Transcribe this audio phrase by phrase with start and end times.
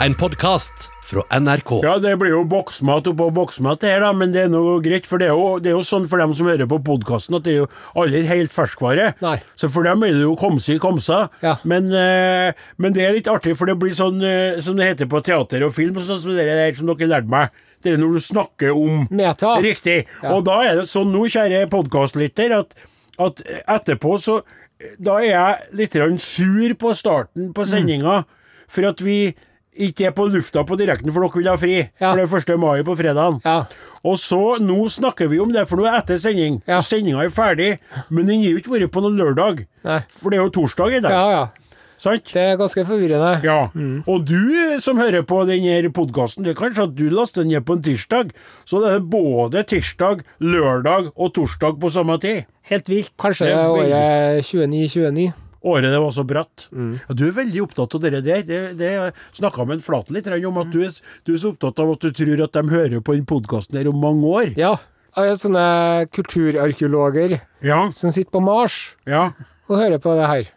[0.00, 1.70] En podkast fra NRK.
[1.82, 5.06] Ja, det blir jo boksmat oppå boksmat det her, da, men det er noe greit.
[5.08, 7.46] For det er jo, det er jo sånn for dem som hører på podkasten, at
[7.46, 7.68] det er jo
[8.02, 9.06] aldri helt ferskvare.
[9.24, 9.38] Nei.
[9.56, 11.22] Så for dem er det jo komsi komsa.
[11.40, 11.54] Ja.
[11.64, 15.08] Men, eh, men det er litt artig, for det blir sånn eh, som det heter
[15.10, 17.56] på teater og film, sånn som det der som dere lærte meg.
[17.80, 19.56] Det er når du snakker om Meta.
[19.64, 19.98] Riktig.
[20.28, 22.76] Og da er det sånn nå, kjære podkastlytter, at,
[23.16, 24.42] at etterpå så
[25.00, 28.26] Da er jeg litt sur på starten på sendinga,
[28.68, 29.32] for at vi
[29.76, 31.76] ikke er på lufta på direkten, for dere vil ha fri.
[32.00, 32.12] Ja.
[32.12, 32.60] For det er 1.
[32.62, 33.40] mai på fredagen.
[33.44, 33.58] Ja.
[34.06, 36.60] Og så, nå snakker vi om det, for nå er etter sending.
[36.68, 36.80] Ja.
[36.80, 37.76] Så sendinga er ferdig.
[38.08, 39.64] Men den gir jo ikke vært på noen lørdag.
[39.86, 40.00] Nei.
[40.16, 41.14] For det er jo torsdag i dag.
[41.16, 41.66] Ja, ja.
[41.96, 42.28] Sant?
[42.28, 43.30] Det er ganske forvirrende.
[43.46, 43.70] Ja.
[44.04, 47.64] Og du som hører på denne podkasten, det er kanskje at du laster den ned
[47.66, 48.34] på en tirsdag.
[48.68, 52.44] Så det er både tirsdag, lørdag og torsdag på samme tid.
[52.68, 53.12] Helt vilt.
[53.16, 55.32] Kanskje Det er året 2929.
[55.66, 56.68] Året det var så bratt.
[56.70, 58.42] Ja, du er veldig opptatt av det der.
[58.46, 58.90] Det, det
[59.34, 60.92] snakka med en Flaten litt om at du er,
[61.26, 63.90] du er så opptatt av at du tror at de hører på den podkasten her
[63.90, 64.52] om mange år.
[64.60, 64.76] Ja.
[65.16, 67.90] Sånne kulturarkeologer Ja.
[67.90, 69.30] som sitter på Mars ja.
[69.68, 70.50] og hører på det her.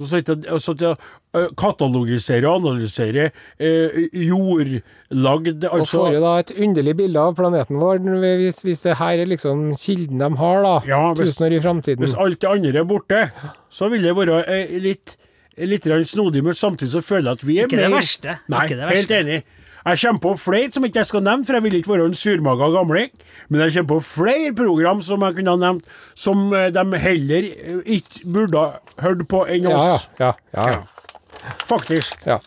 [0.00, 1.02] Så sitter jeg og og,
[1.36, 3.26] ø, katalogiserer og analyserer
[3.60, 8.00] eh, jordlagd Og Altså får jo da et underlig bilde av planeten vår,
[8.40, 10.74] hvis, hvis det her er liksom kilden de har, da.
[10.88, 11.98] Ja, hvis- tusen år i framtiden.
[12.04, 13.30] Hvis alt det andre er borte,
[13.70, 15.16] så vil det være eh, litt,
[15.58, 18.38] litt snodig, men samtidig så føler jeg at vi er Ikke det verste.
[18.48, 19.42] Nei, Ikke det helt enig.
[19.86, 22.14] Jeg kommer på flere som ikke jeg skal nevne, for jeg vil ikke være en
[22.14, 23.10] surmaga gamling.
[23.48, 27.50] Men jeg kommer på flere program som jeg kunne ha nevnt, som eh, de heller
[27.50, 30.08] eh, ikke burde ha hørt på enn oss.
[30.20, 30.80] ja, ja, ja.
[31.66, 32.18] Faktisk.
[32.26, 32.38] ja.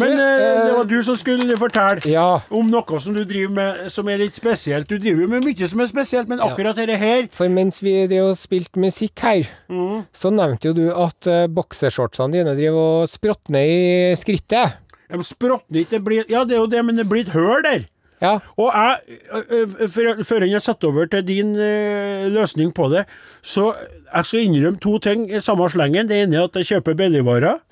[0.00, 2.20] Men Du, eh, det eh, var du som skulle fortelle
[2.56, 4.88] om noe som du driver med som er litt spesielt.
[4.88, 8.06] Du driver jo med mye som er spesielt, men akkurat dette her For mens vi
[8.08, 10.06] drev og spilte musikk her, Mm.
[10.12, 14.78] så nevnte jo du at uh, boksershortsene dine driver og språtner i skrittet.
[15.10, 17.64] De språtner ikke, det blir Ja, det er jo det, men det blir et høl
[17.66, 17.86] der.
[18.20, 18.34] Ja.
[18.60, 21.54] Og jeg, ø, ø, før jeg setter over til din
[22.34, 23.06] løsning på det,
[23.40, 23.70] så
[24.10, 26.08] jeg skal innrømme to ting i samme slengen.
[26.10, 27.62] Det ene er at jeg kjøper billigvarer.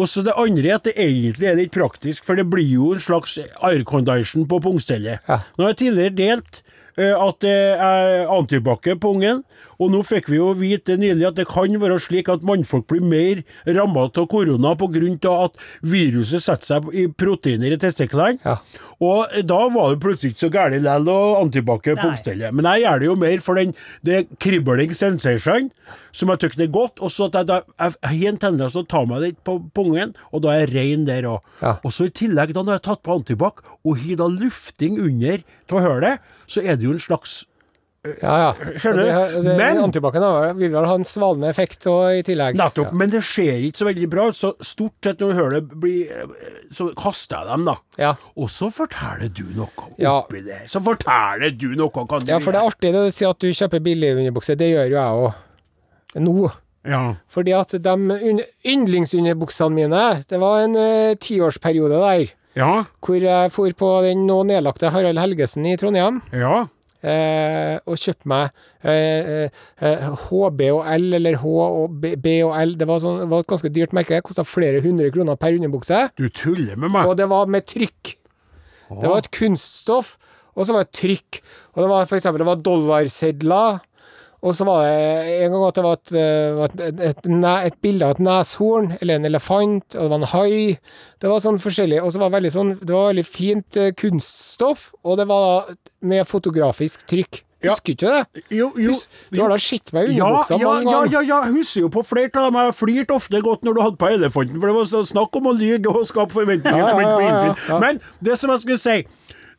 [0.00, 2.94] Og så det andre er at det egentlig er litt praktisk, for det blir jo
[2.94, 5.20] en slags aircondition på pungstellet.
[5.28, 5.42] Ja.
[5.58, 6.62] Nå har jeg tidligere delt
[6.96, 9.44] at det er antibac på ungen,
[9.82, 13.02] og nå fikk vi jo vite nylig at det kan være slik at mannfolk blir
[13.02, 15.32] mer ramma av korona pga.
[15.32, 18.38] at viruset setter seg i proteiner i testiklene.
[18.44, 18.58] Ja.
[19.02, 21.96] Og da var det plutselig ikke så galt likevel å antibac Nei.
[21.98, 22.54] pungstellet.
[22.54, 23.74] Men jeg gjør det jo mer for den
[24.06, 25.70] det kribling sensation,
[26.12, 27.00] som jeg syns er godt.
[27.02, 29.40] Og så at jeg, da, jeg, jeg har en tendens til å ta meg litt
[29.46, 31.40] på pungen, og da er jeg rein der òg.
[31.62, 31.76] Ja.
[31.82, 35.00] Og så i tillegg, da når jeg har tatt på antibac, og har da lufting
[35.02, 37.42] under av hølet, så er det jo en slags
[38.02, 38.46] Ja, ja.
[38.82, 39.08] Skjønner du?
[39.08, 42.56] Det, det, Men- Antibac-en vil vel ha en svalende effekt og, i tillegg.
[42.58, 42.90] Nettopp.
[42.98, 45.78] Men det ser ikke så veldig bra ut, så stort sett når du hører det
[45.84, 45.92] bli
[46.74, 47.76] Så kaster jeg dem, da.
[48.02, 48.10] Ja.
[48.34, 50.16] Og så forteller du noe Ja.
[50.24, 50.64] oppi det.
[50.72, 53.38] Så forteller du noe, kan du ja, for det er artig det å si at
[53.38, 54.58] du kjøper billige underbukser.
[54.58, 55.40] Det gjør jo jeg òg.
[56.26, 56.36] Nå.
[56.82, 57.02] Ja.
[57.30, 57.92] Fordi at de
[58.66, 62.84] yndlingsunderbuksene mine Det var en uh, tiårsperiode der Ja.
[63.00, 66.18] hvor jeg for på den nå nedlagte Harald Helgesen i Trondheim.
[66.34, 66.66] Ja.
[67.02, 68.50] Eh, og kjøpte meg
[68.86, 69.46] eh,
[69.82, 72.74] eh, HB og L, eller H og B, B og L.
[72.80, 74.16] Det var, sånn, var et ganske dyrt merke.
[74.16, 76.04] Det kosta flere hundre kroner per underbukse.
[76.18, 77.08] Du tuller med meg.
[77.08, 78.16] Og det var med trykk.
[78.92, 80.16] Det var et kunststoff,
[80.52, 81.40] og så var det trykk.
[81.72, 83.80] Og det var for eksempel det var dollarsedler.
[84.42, 87.28] Og så var det en gang at det var et, eh, et, et,
[87.68, 90.56] et, bilde av et neshorn, eller en elefant, og det var en hai.
[91.22, 92.00] Det var sånn forskjellig.
[92.02, 95.70] Og så var det veldig sånn Det var veldig fint eh, kunststoff, og det var
[96.02, 97.44] med fotografisk trykk.
[97.62, 97.76] Ja.
[97.76, 98.42] Husker ikke du det?
[98.50, 101.12] Jo, jo, Hus, du har da sett meg i underbuksa ja, mange ganger.
[101.12, 102.58] ja, ja, jeg husker jo på flere av dem.
[102.66, 105.54] Jeg flirte ofte godt når du hadde på elefanten, for det var snakk om å
[105.54, 107.84] lyve og skape forventninger Ja, som ja, ikke ble ja, ja, innfridd.
[107.86, 108.98] Men det som jeg skulle si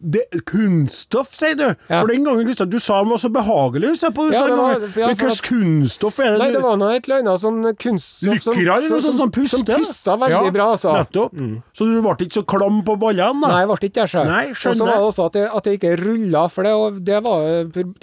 [0.03, 1.65] det, kunststoff, sier du.
[1.87, 1.99] Ja.
[2.01, 3.91] For den gangen Kristian, du sa den var så behagelig.
[3.93, 4.83] å se på, du Ja, sa var-.
[4.83, 8.41] Men hva slags kunststoff er det Nei, det var noe et eller annet sånn kunststoff
[8.43, 9.63] som, Lykkere som, som som puster?
[9.79, 10.93] pusta veldig Ja, bra, altså.
[10.97, 11.37] Nettopp.
[11.73, 13.43] Så du ble ikke så klam på ballene?
[13.47, 14.33] Nei, jeg ble ikke det, sjøl.
[14.53, 16.73] Og så var det også at det, at det ikke rulla, for det,
[17.11, 17.47] det, var,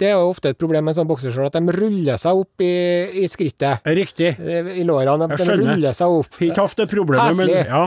[0.01, 2.65] det er jo ofte et problem med en sånn bokseskjørt, at de ruller seg opp
[2.65, 2.71] i,
[3.23, 3.85] i skrittet.
[3.85, 4.33] Riktig.
[4.41, 5.27] I lårene.
[5.31, 6.41] De, de ruller seg opp.
[6.41, 7.83] Ikke hatt det problemet, men ja.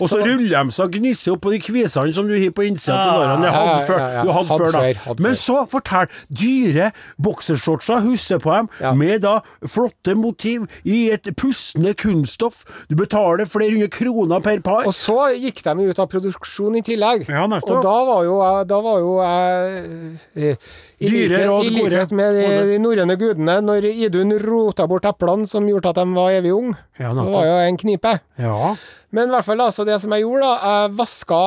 [0.00, 2.62] Og så Så- ruller de seg og gnisser på de kvisene som du har på
[2.66, 3.42] innsida av lårene.
[3.42, 5.00] Det hadde før, du hadde Hadde før, da.
[5.04, 6.08] hadde Men så, fortell.
[6.32, 8.92] Dyre boksershortser, husker på dem, Ja.
[8.94, 12.64] med da flotte motiv i et pustende kunststoff.
[12.88, 14.86] Du betaler flere hundre kroner per par.
[14.86, 17.28] Og så gikk de ut av produksjon i tillegg.
[17.28, 20.54] Ja, og da var jo jeg, da var jo jeg eh,
[20.98, 25.92] Dyre råd, likhet med de, de norrøne gudene, når Idun rota bort eplene som gjorde
[25.92, 27.34] at de var evig unge, Ja, så nettopp.
[27.36, 28.14] var jo en knipe.
[28.38, 28.74] Ja.
[29.14, 31.38] Men i hvert fall, altså, det som jeg gjorde, da Jeg vaska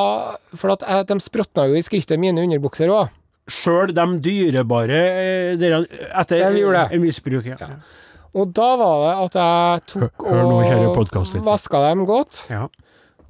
[0.56, 3.10] For at jeg, de språtna jo i skrittet mine underbukser òg.
[3.52, 5.82] Sjøl de dyrebare eh, dere,
[6.22, 7.44] etter de misbruk.
[7.44, 7.60] viss.
[7.60, 7.68] Ja.
[8.34, 11.44] Og da var det at jeg tok Hør- hør nå, og podcastlytter.
[11.44, 12.68] vaska dem godt, Ja.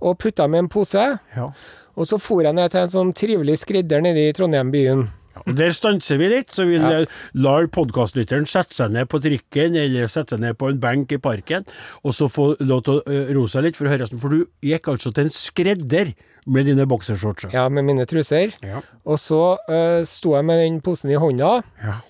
[0.00, 1.18] og putta dem i en pose.
[1.36, 1.48] Ja.
[1.96, 5.08] Og så for jeg ned til en sånn trivelig skredder nede i Trondheim byen.
[5.46, 7.04] Der stanser vi litt, så vi Ja.
[7.34, 11.18] lar podkastlytteren sette seg ned på trikken eller sette seg ned på en benk i
[11.18, 11.64] parken,
[12.04, 15.12] og så få lov til å ø, roe seg litt for For du gikk altså
[15.12, 16.14] til en skredder
[16.46, 17.52] med dine boksershortser.
[17.52, 18.52] Ja, med mine truser.
[18.62, 18.80] Ja.
[19.06, 22.00] Og så uh, sto jeg med den posen i hånda, Ja.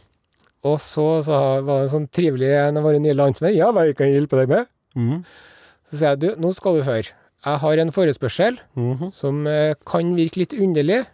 [0.65, 3.55] og så så var det en sånn trivelig en av våre nye landsmenn.
[3.57, 4.67] Ja, hva kan jeg hjelpe deg med?
[4.97, 5.25] Mm.
[5.91, 7.11] Så sier jeg, du, nå skal du høre.
[7.45, 9.13] Jeg har en forespørsel Mhm.
[9.13, 11.05] som uh, kan virke litt underlig.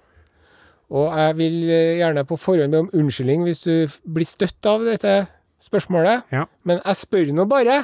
[0.89, 4.85] Og jeg vil eh, gjerne på forhånd be om unnskyldning hvis du blir støtt av
[4.87, 5.21] dette
[5.63, 6.29] spørsmålet.
[6.33, 6.47] Ja.
[6.69, 7.83] Men jeg spør nå bare.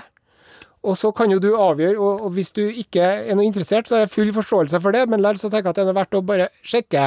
[0.84, 3.96] Og så kan jo du avgjøre, og, og hvis du ikke er noe interessert, så
[3.96, 6.18] har jeg full forståelse for det, men likevel så tenker jeg at det er verdt
[6.18, 7.06] å bare sjekke.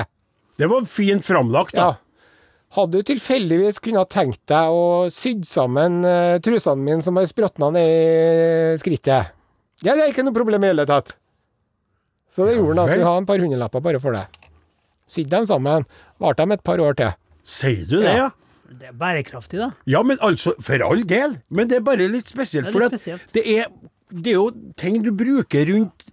[0.58, 1.92] Det var fint framlagt, da.
[1.94, 2.04] Ja.
[2.78, 7.70] Hadde du tilfeldigvis kunnet tenkt deg å sydd sammen uh, trusene mine som har språtna
[7.78, 9.32] ned i skrittet?
[9.86, 11.14] Ja, det er ikke noe problem i hele tatt.
[12.34, 12.82] Så det gjorde han.
[12.82, 12.98] da, vel.
[12.98, 14.26] Skulle ha en par hundrelapper bare for det.
[15.07, 15.86] Sydd dem sammen.
[16.19, 17.13] Varte dem et par år til.
[17.48, 18.30] Sier du det, ja?
[18.68, 19.69] Det er bærekraftig, da.
[19.88, 21.38] Ja, men altså, for all del.
[21.50, 22.68] Men det er bare litt spesielt.
[22.68, 23.69] Det er For litt det er,
[24.12, 24.50] det er jo
[24.80, 26.04] ting du bruker rundt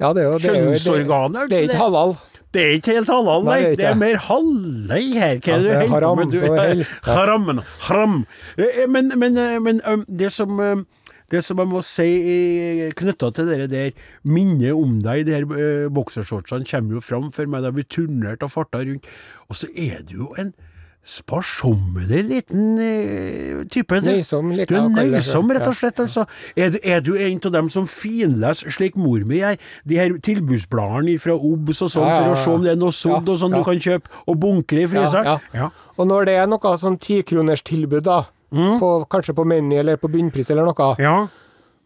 [0.00, 1.36] Ja, det er jo det er jo- kjønnsorganet.
[1.36, 2.16] altså, Det er ikke halal.
[2.56, 3.52] Det er ikke helt halal, nei.
[3.52, 5.36] Nei, det er det, er mer halvlei her.
[5.44, 7.56] Hva Ja, er det det er du holder på haram, med?
[7.56, 7.60] Haram.
[7.88, 8.26] haram.
[8.56, 10.76] Eh, Men, men, eh, men eh, det som eh,
[11.32, 12.08] det som jeg må si
[12.98, 13.90] knytta til det der
[14.26, 17.86] minnet om deg i de her eh, boksershortsene, kommer jo fram for meg da vi
[17.88, 19.06] turnerte og farta rundt.
[19.50, 20.54] Og så er du jo en
[21.06, 24.00] sparsommelig liten eh, type.
[24.02, 26.00] Nøysom, like, Du er nøysom, rett og slett.
[26.02, 26.24] altså.
[26.58, 30.16] Er du, er du en av dem som finleser, slik mor mi gjør, de her
[30.26, 33.20] tilbudsbladene fra OBS og sånn, Ja, ja, for å se om det er noe sådd
[33.22, 33.60] Ja, og sånn ja.
[33.62, 35.30] du kan kjøpe, og bunkre i fryseren?
[35.30, 35.70] Ja, ja.
[35.96, 40.50] Og når det er noe sånn tikronerstilbud, da, på, kanskje på Meny eller på bunnpris
[40.50, 41.02] eller noe, Mm.
[41.02, 41.26] Ja.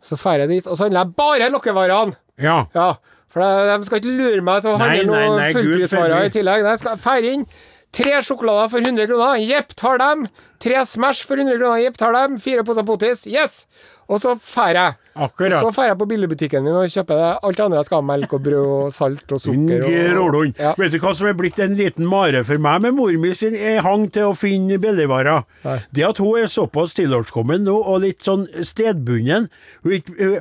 [0.03, 2.15] så drar jeg dit, og så handler jeg bare lokkevarene!
[2.39, 2.67] ja.
[2.75, 2.95] Ja,
[3.29, 6.65] for de, de skal ikke lure meg til å handle noen noe fullprisvarer i tillegg.
[6.67, 7.45] Jeg skal fære inn
[7.93, 9.39] tre sjokolader for 100 kroner.
[9.43, 10.27] Jepp, tar dem.
[10.63, 11.79] Tre Smash for 100 kroner.
[11.85, 12.37] Jepp, tar dem.
[12.43, 13.27] Fire poser potis.
[13.31, 13.67] Yes!
[14.11, 14.97] Og så drar jeg.
[15.15, 15.63] Akkurat.
[15.63, 17.31] Og Så drar jeg på billigbutikken min og kjøper det.
[17.43, 18.07] alt det andre jeg skal ha.
[18.11, 19.85] Melk og brød og salt og sukker.
[19.85, 20.75] Og, og Ja.
[20.79, 23.55] Vet du hva som er blitt en liten mare for meg med mor mi sin
[23.83, 25.45] hang til å finne billigvarer?
[25.93, 29.49] Det at hun er såpass tilårskommen nå, og litt sånn stedbunden,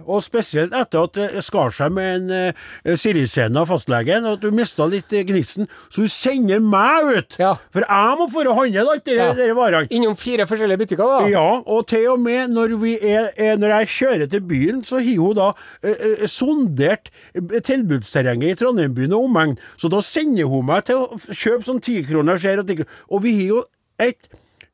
[0.05, 2.53] og spesielt etter at det skar seg med en
[2.85, 7.39] uh, av fastlegen, og at hun mista litt eh, gnisten, så hun sender meg ut!
[7.41, 7.55] Ja.
[7.73, 9.33] For jeg må få handle alt de Ja.
[9.33, 9.87] der varene.
[9.89, 11.27] Innom fire forskjellige butikker, da.
[11.31, 14.99] Ja, og til og med når, vi er, er, når jeg kjører til byen, så
[14.99, 15.47] har hun da
[15.83, 19.57] eh, eh, sondert eh, tilbudsterrenget i Trondheim-byen og omegn.
[19.79, 23.01] Så da sender hun meg til å kjøpe sånn tikroners her og tikroner.
[23.09, 23.63] Og vi har jo
[23.99, 24.29] et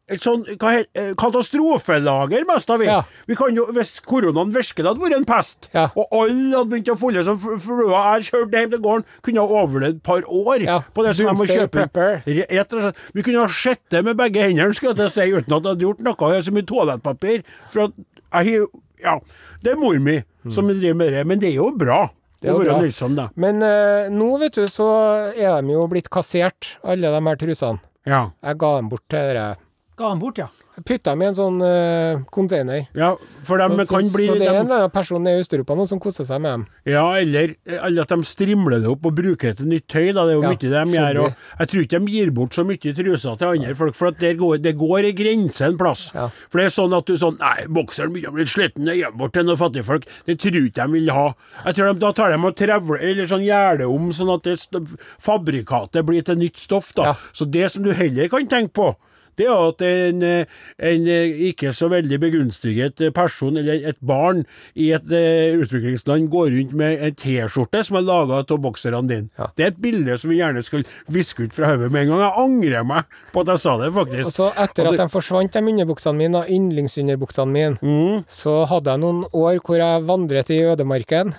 [0.06, 2.86] et sånn eh, katastrofelager, mest av vi.
[2.86, 3.00] Ja.
[3.26, 5.88] vi kan jo, hvis koronaen virkelig hadde vært en pest, Ja.
[5.98, 9.42] og alle hadde begynt å folde som fl- flua Jeg kjørte hjem til gården, kunne
[9.42, 10.80] ha overlevd et par år Ja.
[10.94, 11.88] på det som jeg må kjøpe.
[12.26, 12.96] Rett og slett.
[13.16, 15.82] Vi kunne ha sett det med begge hendene, skulle jeg si, uten at jeg hadde
[15.88, 16.16] gjort noe.
[16.30, 17.44] Jeg har så mye toalettpapir.
[17.74, 18.68] For at jeg har
[19.03, 19.18] Ja,
[19.63, 20.19] det er mor mi
[20.51, 22.06] som driver med det, men det er jo bra
[22.42, 23.27] Det er å jo være nøysom, da.
[23.36, 24.88] Men eh, nå, vet du, så
[25.33, 27.81] er de jo blitt kassert, alle de her trusene.
[28.05, 28.27] Ja.
[28.46, 29.55] Jeg ga dem bort til dere.
[29.96, 30.50] Ga han bort, ja.
[30.75, 32.90] Putta dem i en sånn uh, container.
[33.00, 33.14] ja,
[33.48, 35.44] for de så, kan så, bli så det er en eller annen person nede i
[35.46, 36.66] Øst-Europa nå som koser seg med dem.
[36.92, 40.10] Ja, eller, eller at de strimler det opp og bruker det til nytt tøy.
[40.10, 40.25] Da.
[40.28, 41.22] Det er jo Ja, mye de gjør.
[41.24, 44.20] Og jeg tror ikke de gir bort så mye truser til andre folk, for at
[44.20, 46.04] der går, det går en grense en plass.
[46.18, 46.28] Ja.
[46.52, 49.16] For det er sånn at du sånn Nei, bokseren begynner å bli sliten, jeg gir
[49.16, 50.12] den bort til noen fattigfolk.
[50.28, 51.25] Det tror ikke de vil ha.
[51.70, 54.84] Jeg tror de, Da tar de og trevler eller sånn gjerder om, sånn at det,
[55.24, 56.92] fabrikatet blir til nytt stoff.
[57.00, 57.14] da.
[57.14, 57.18] Ja.
[57.32, 58.92] Så det som du heller kan tenke på,
[59.38, 60.46] det er at en, eh,
[60.92, 64.44] en eh, ikke så veldig begunstiget person, eller et barn
[64.75, 69.30] i et eh, utviklingsland, går rundt med en T-skjorte som er laga av bokserne dine.
[69.39, 69.50] Ja.
[69.58, 72.24] Det er et bilde som vi gjerne skulle viske ut fra hodet med en gang.
[72.25, 74.30] Jeg angrer meg på at jeg sa det, faktisk.
[74.32, 78.24] Og så etter at de forsvant, de underbuksene mine, og yndlingsunderbuksene mine, Mm.
[78.27, 81.34] så hadde jeg noen år hvor jeg vandret i ødemarken.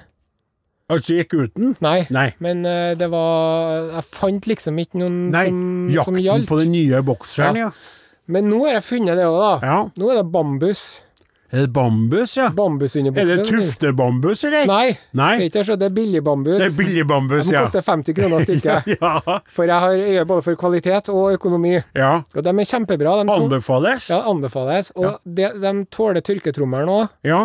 [0.93, 1.73] Altså gikk uten?
[1.83, 2.29] Nei, Nei.
[2.39, 6.71] men uh, det var Jeg fant liksom ikke noen Nei, som, som jakten på den
[6.77, 7.73] nye bokseren, ja.
[8.31, 9.51] Men nå har jeg funnet det òg, da.
[9.67, 9.81] ja.
[9.99, 10.85] Nå er det bambus.
[11.55, 12.49] Er det bambus, ja?
[12.55, 13.29] Bambus under boksen.
[13.31, 14.65] Er det tuftebambus, eller?
[14.67, 15.29] Nei, Nei.
[15.39, 16.57] det er ikke så, det er billig bambus.
[16.59, 17.61] Det er billig bambus, De ja.
[17.63, 18.91] koster 50 kroner stykket.
[18.97, 19.13] ja.
[19.55, 21.77] For jeg har øye både for kvalitet og økonomi.
[21.95, 22.11] ja.
[22.35, 23.15] Og de er kjempebra.
[23.23, 24.09] De Anbefales?
[24.11, 24.91] ja, anbefales.
[24.99, 27.15] Og de, de tåler tørketrommelen òg.
[27.27, 27.45] Ja.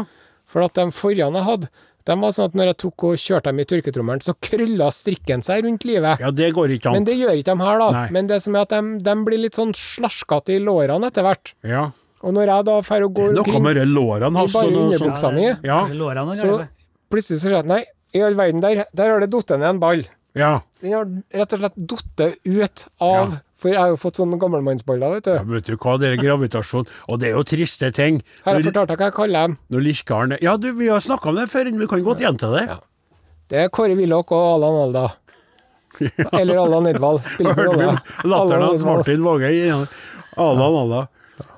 [0.49, 1.69] For at de forrige jeg hadde,
[2.05, 5.43] De var sånn at når jeg tok og kjørte dem i tørketrommelen, så krølla strikken
[5.45, 6.19] seg rundt livet.
[6.23, 6.97] Ja, det går ikke an.
[6.99, 7.89] Men det gjør ikke de her, da.
[7.97, 8.05] Nei.
[8.17, 11.53] Men det som er at de, de blir litt sånn slaskete i lårene etter hvert.
[11.67, 11.87] Ja.
[12.21, 14.53] Og når jeg da drar og går Noe omkring med lårene i hans.
[14.53, 15.79] bare underbuksa mi, Ja.
[15.85, 16.57] Og så
[17.11, 19.69] plutselig så skjer jeg at nei, i all verden, der, der har det falt ned
[19.75, 20.03] en ball.
[20.37, 20.51] Ja.
[20.81, 21.07] Den har
[21.41, 23.39] rett og slett falt ut av Ja.
[23.61, 25.33] For jeg har jo fått sånne gammelmannsballer, vet du.
[25.37, 26.87] ja, vet du hva, det er gravitasjon.
[27.13, 28.21] Og det er jo triste ting.
[28.41, 29.57] Her Har jeg fortalt deg hva jeg kaller dem?
[29.69, 32.49] når Lirkaren Ja, du, vi har snakka om det før, men vi kan godt gjenta
[32.55, 32.63] det.
[32.71, 32.79] Ja.
[33.51, 35.05] Det er Kåre Willoch og Allan Alda.
[36.39, 37.21] Eller Allan Edvald.
[37.27, 38.01] Spiller ingen rolle.
[38.23, 38.85] latteren hans.
[38.87, 39.51] Martin Våge.
[39.59, 39.79] Ja.
[40.39, 41.01] Allan, alla.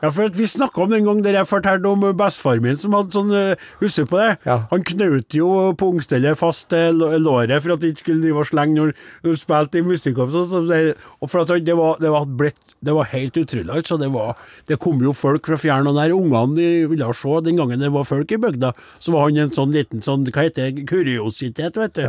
[0.04, 2.94] Ja, for at Vi snakka om den gang der jeg fortalte om bestefar min som
[2.98, 4.30] hadde sånn eh, Husker på det?
[4.48, 4.58] Ja.
[4.72, 5.50] Han knaut jo
[5.80, 9.80] pungstellet fast til låret for at han ikke skulle drive og slenge når han spilte
[9.80, 10.36] i musikkorps.
[10.40, 10.96] Og sånn, det-
[11.28, 13.70] for at det, var, det, var blitt, det var helt utrolig.
[13.74, 14.36] Altså, det, var,
[14.68, 16.14] det kom jo folk fra fjern og nær.
[16.16, 17.36] Ungene ville se.
[17.46, 20.46] Den gangen det var folk i bygda, så var han en sånn liten sånn, hva
[20.48, 22.06] heter det, kuriositet, vet du.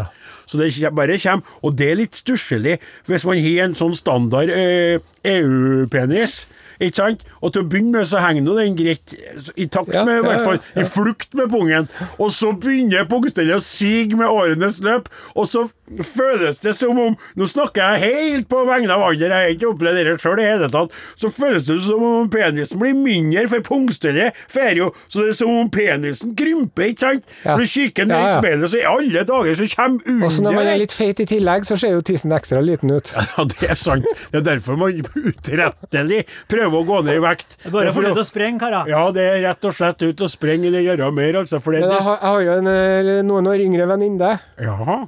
[0.50, 1.44] Så det bare kommer.
[1.62, 6.44] Og det er litt stusslig hvis man har en sånn standard eh, EU-penis.
[6.80, 7.24] Ikke sant?
[7.40, 9.14] Og til å begynne med så henger nå den greit
[9.56, 11.88] i takt med, i hvert fall, i flukt med pungen.
[12.18, 15.66] Og så begynner pungstellet å sige med årenes løp, og så
[16.04, 19.68] føles det som om Nå snakker jeg helt på vegne av andre, jeg har ikke
[19.74, 20.94] opplevd det sjøl i hele tatt.
[21.20, 25.38] Så føles det som om penisen blir mindre, for pungstellet fer jo Så det er
[25.38, 27.28] som om penisen krymper, ikke sant?
[27.44, 27.54] Ja.
[27.56, 30.44] Når du kikker ned Ja, i speilet, så i alle dager så kommer under Også
[30.46, 33.12] når man er litt feit i tillegg, så ser jo tissen ekstra liten ut.
[33.34, 34.04] Ja, det er sant.
[34.30, 37.56] Det er derfor man utrettelig prøver å gå ned i vekt.
[37.72, 38.88] Bare for ut å- og sprenge, karer.
[38.90, 41.60] Ja, det er rett og slett ut og sprenge det gjøre mer, altså.
[41.62, 45.06] For det, Men jeg har, jeg har jo en eh, noen år yngre venninne ja.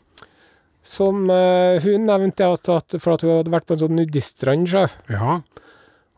[0.87, 4.69] Som eh, hun nevnte at, at for at hun hadde vært på en sånn nudiststrand.
[4.71, 4.87] så.
[5.13, 5.41] ja.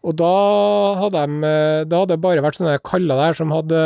[0.09, 0.29] Og da
[1.01, 3.81] hadde de eh, Da hadde det bare vært sånne kaller der som hadde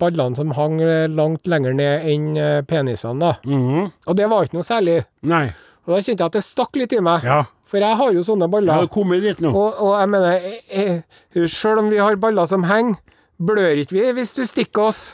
[0.00, 3.30] ballene som hang eh, langt lenger ned enn eh, penisene, da.
[3.46, 3.84] Mhm.
[4.10, 4.96] Og det var ikke noe særlig.
[5.30, 5.44] Nei.
[5.86, 7.22] Og da kjente jeg at det stakk litt i meg.
[7.28, 7.44] Ja.
[7.70, 8.80] For jeg har jo sånne Jeg baller.
[8.82, 9.52] har kommet dit nå.
[9.54, 10.98] Og, og jeg mener, eh,
[11.38, 12.98] eh, sjøl om vi har baller som henger,
[13.38, 15.04] blør ikke vi hvis du stikker oss.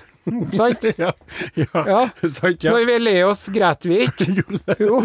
[0.55, 0.87] Sant?
[1.01, 1.13] Ja.
[1.57, 1.83] Ja.
[1.87, 2.01] Ja.
[2.29, 2.73] Sant, ja.
[2.75, 4.27] Når vi ler oss, gråter vi ikke.
[4.81, 5.01] Jo.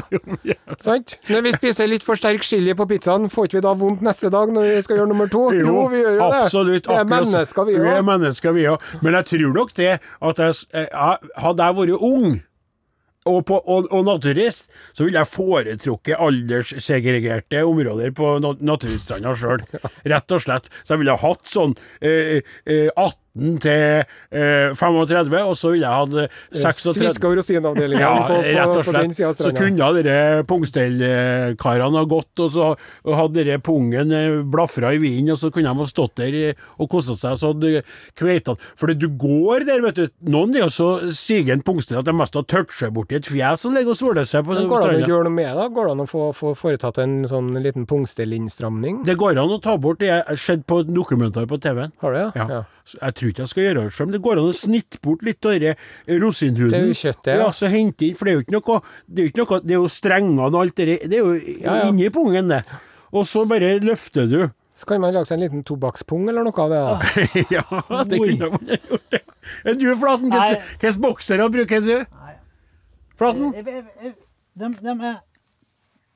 [0.81, 1.17] Sant?
[1.31, 4.31] Når vi spiser litt for sterk chili på pizzaen, får ikke vi da vondt neste
[4.33, 5.45] dag når vi skal gjøre nummer to?
[5.55, 6.41] Jo, vi gjør jo det.
[6.41, 6.89] absolutt.
[6.89, 8.89] Vi er mennesker, vi Vi er mennesker, vi òg.
[9.05, 12.27] Men jeg tror nok det at jeg, eh, jeg, hadde jeg vært ung
[13.25, 19.63] og, på, og, og naturist, så ville jeg foretrukket alderssegregerte områder på na naturstranda sjøl.
[20.11, 20.69] Rett og slett.
[20.83, 21.73] Så jeg ville hatt sånn
[22.05, 27.39] eh, eh, 18 til eh, 35, og så ville jeg hatt eh, 36 Sviska og
[27.39, 32.53] rosinavdelingen ja, på, på, på den sida av Så kunne dere pungstellkarene ha gått, og
[32.53, 32.69] så
[33.05, 36.63] hadde dere pungen eh, blafra i vinden, og så kunne de ha stått der eh,
[36.79, 37.83] og kosa seg så hadde
[38.15, 40.05] kveitene For du går der, vet du.
[40.31, 43.75] Noen er jo så sigen pungstell at de mest har toucha borti et fjes som
[43.75, 45.67] ligger og soler seg på Men Går det an å gjøre noe med det?
[45.75, 49.03] Går det an å få, få foretatt en sånn liten pungstellinnstramning?
[49.07, 51.93] Det går an å ta bort det jeg har sett på dokumentar på TV-en.
[52.03, 52.29] Har du det?
[52.39, 52.63] Ja.
[52.63, 54.99] Så Jeg tror ikke jeg skal gjøre det sjøl, men det går an å snitte
[55.01, 56.69] bort litt av den rosinhuden.
[56.69, 57.37] Det er jo kjøttet, ja.
[57.41, 57.47] ja.
[57.57, 59.73] så hente inn, for det er jo ikke noe Det er jo, ikke noe, det
[59.73, 61.87] er jo strengene og alt det der, det er jo Ja, ja.
[61.89, 62.61] inni pungen, det.
[63.15, 64.39] Og så bare løfter du.
[64.75, 66.81] Så kan man lage seg en liten tobakkspung eller noe av det.
[66.83, 67.25] da.
[67.55, 69.15] ja, det kunne man gjort.
[69.63, 70.49] Er du, Flaten, Nei.
[70.81, 71.93] hvilke boksere bruker du?
[73.15, 73.53] Flaten?
[73.55, 74.15] Jeg- jeg- jeg-
[74.55, 75.15] De, de er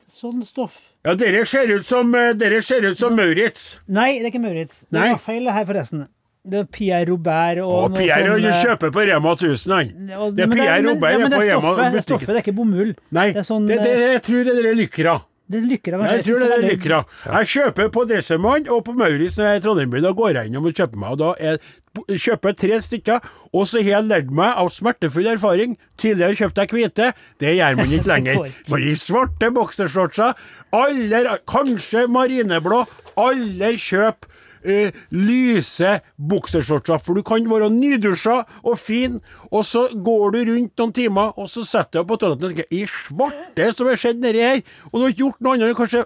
[0.08, 3.80] sånn stoff Ja, dere ser ut som, eh, dere ser ut som Maurits.
[3.88, 4.86] Nei, det er ikke Maurits.
[4.92, 6.08] Det er feil her, forresten.
[6.48, 9.90] Det er Pierre Robert og Å, Pierre sånn, eh, kjøper på Rema 1000, han.
[10.36, 12.04] Det er Pierre men- Robert ja, men på det er Rema stoffet, det er butikken.
[12.08, 12.94] stoffet, det er ikke bomull.
[13.12, 15.22] Nei, Det er sånn, det, det, eh, jeg tror det er lykra.
[15.50, 16.98] Det er lykker, jeg, Jeg tror det er lykra.
[17.26, 20.02] Jeg kjøper på Dressermann og på Maurits når jeg er i Trondheim.
[20.04, 21.10] Da går jeg innom og kjøper meg.
[21.10, 21.58] Og da er,
[22.06, 23.20] kjøper jeg tre stykker,
[23.52, 27.76] og så har jeg lært meg av smertefull erfaring Tidligere kjøpte jeg hvite, det gjør
[27.82, 28.54] man ikke lenger.
[28.70, 30.38] For i svarte boksershortser,
[30.72, 32.84] aller, kanskje marineblå,
[33.18, 34.30] aller kjøp
[34.64, 35.96] eh, lyse
[36.32, 39.20] boksershortser, for du kan være nydusja og fin,
[39.52, 42.56] og så går du rundt noen timer, og så setter du deg på toaletten og
[42.56, 44.66] tenker I svarte som har skjedd nedi her!
[44.92, 46.04] Og du har ikke gjort noe annet enn kanskje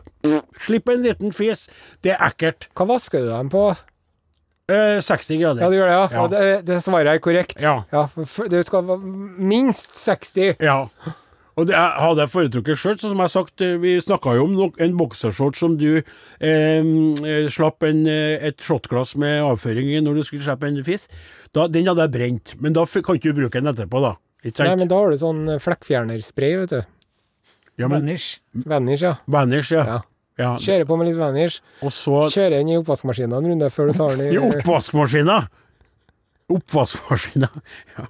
[0.68, 1.68] slippe en liten fis.
[2.04, 2.70] Det er ekkelt.
[2.78, 3.72] Hva vasker du dem på?
[4.72, 5.64] Eh, 60 grader.
[5.66, 6.04] Ja, du gjør det, ja?
[6.04, 6.22] Ja.
[6.22, 7.60] ja det, det svaret er korrekt.
[7.62, 7.82] Ja.
[7.92, 8.08] ja.
[8.16, 8.96] Du skal
[9.38, 10.56] minst 60.
[10.64, 10.86] Ja.
[11.54, 14.48] Og det jeg hadde jeg foretrukket sånn som jeg har sagt, eh, vi snakka jo
[14.48, 16.06] om nok, en boksershorts som du eh,
[16.50, 21.06] eh, slapp en, eh, et shotglass med avføring i når du skulle slippe en fiss.
[21.54, 24.16] Da, den hadde jeg brent, men da kan ikke du bruke den etterpå, da.
[24.42, 24.72] Ikke sant?
[24.72, 26.82] Nei, men da har du sånn flekkfjernerspray, vet du.
[27.78, 28.40] ja, men Vanish.
[28.66, 29.14] Vanish, ja.
[29.30, 29.86] Vanish, ja.
[29.86, 30.00] ja.
[30.42, 30.50] ja.
[30.58, 31.62] Kjøre på med litt Vanish.
[31.86, 35.48] Og så Kjøre den i oppvaskmaskinen en runde før du tar den i I oppvaskmaskinen!
[36.58, 37.62] Oppvaskmaskinen.
[37.98, 38.10] Ja.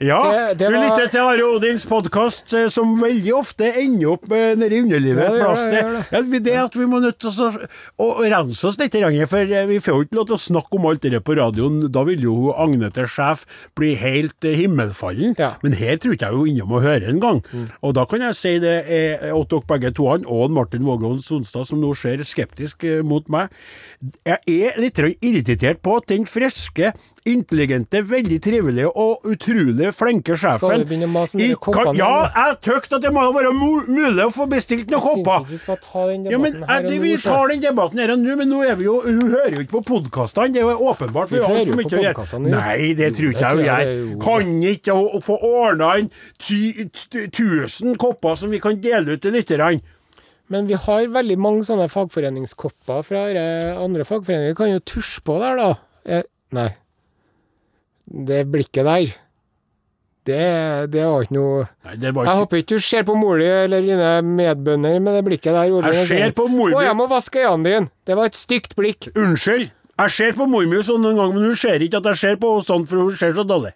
[0.00, 4.28] Ja, Det- det du var- lytter til Are Odins podkast, som veldig ofte ender opp
[4.28, 5.24] nedi nede i underlivet.
[5.26, 6.04] Et plass til.
[6.12, 7.66] Ja, det er at vi må nødt til å,
[7.98, 10.86] å, rense oss litt, for eh, vi får jo ikke lov til å snakke om
[10.86, 11.90] alt det der på radioen.
[11.90, 15.34] Da vil jo Agnete sjef bli helt eh, himmelfallen.
[15.36, 15.54] Ja.
[15.64, 17.68] Men her tror ikke jeg jo innom å høre Mm.
[17.82, 21.66] Og da kan jeg si det er åt dere begge to, og Martin Vågåen Sonstad,
[21.66, 23.48] som nå ser skeptisk eh, mot meg.
[24.24, 26.92] Jeg er litt irritert på at den friske,
[27.32, 32.08] intelligente, veldig trivelige og utrolig flinke sjefen Skal du begynne å mase i- koppene Ja,
[32.24, 32.30] nå?
[32.34, 35.40] jeg tykte at det må være mulig å få bestilt noen Jeg syns kopper.
[35.44, 37.20] ikke vi skal ta den Ja, men debatten her eh, og det, Vi nå.
[37.22, 39.76] tar den debatten her og nå, men nå er vi jo Hun hører jo ikke
[39.78, 40.52] på podkastene.
[40.52, 41.28] Det er jo åpenbart.
[41.28, 42.14] for Vi som hører gjør.
[42.14, 42.40] jo på.
[42.48, 44.24] Nei, det tror ikke jeg hun gjør.
[44.24, 46.88] Kan ikke få ordna inn t-
[47.30, 49.80] tusen kopper som vi kan dele ut til lytterne.
[50.50, 53.24] Men vi har veldig mange sånne fagforeningskopper fra
[53.84, 54.54] andre fagforeninger.
[54.54, 55.74] Vi kan jo tusje på der, da.
[56.06, 56.22] Eh,
[56.56, 56.70] nei.
[58.08, 59.10] Det blikket der,
[60.28, 63.38] det, det var ikke noe Nei, det var Jeg håper ikke du ser på mor
[63.40, 65.72] di eller dine medbønder med det blikket der.
[65.72, 65.92] Odin.
[65.96, 67.90] Jeg ser på mor Gå mi- hjem og vask øynene dine.
[68.06, 69.08] Det var et stygt blikk.
[69.16, 69.70] Unnskyld.
[69.98, 72.36] Jeg ser på mor mi sånn noen gang, men hun ser ikke at jeg ser
[72.40, 73.72] på henne sånn, for hun ser så dårlig.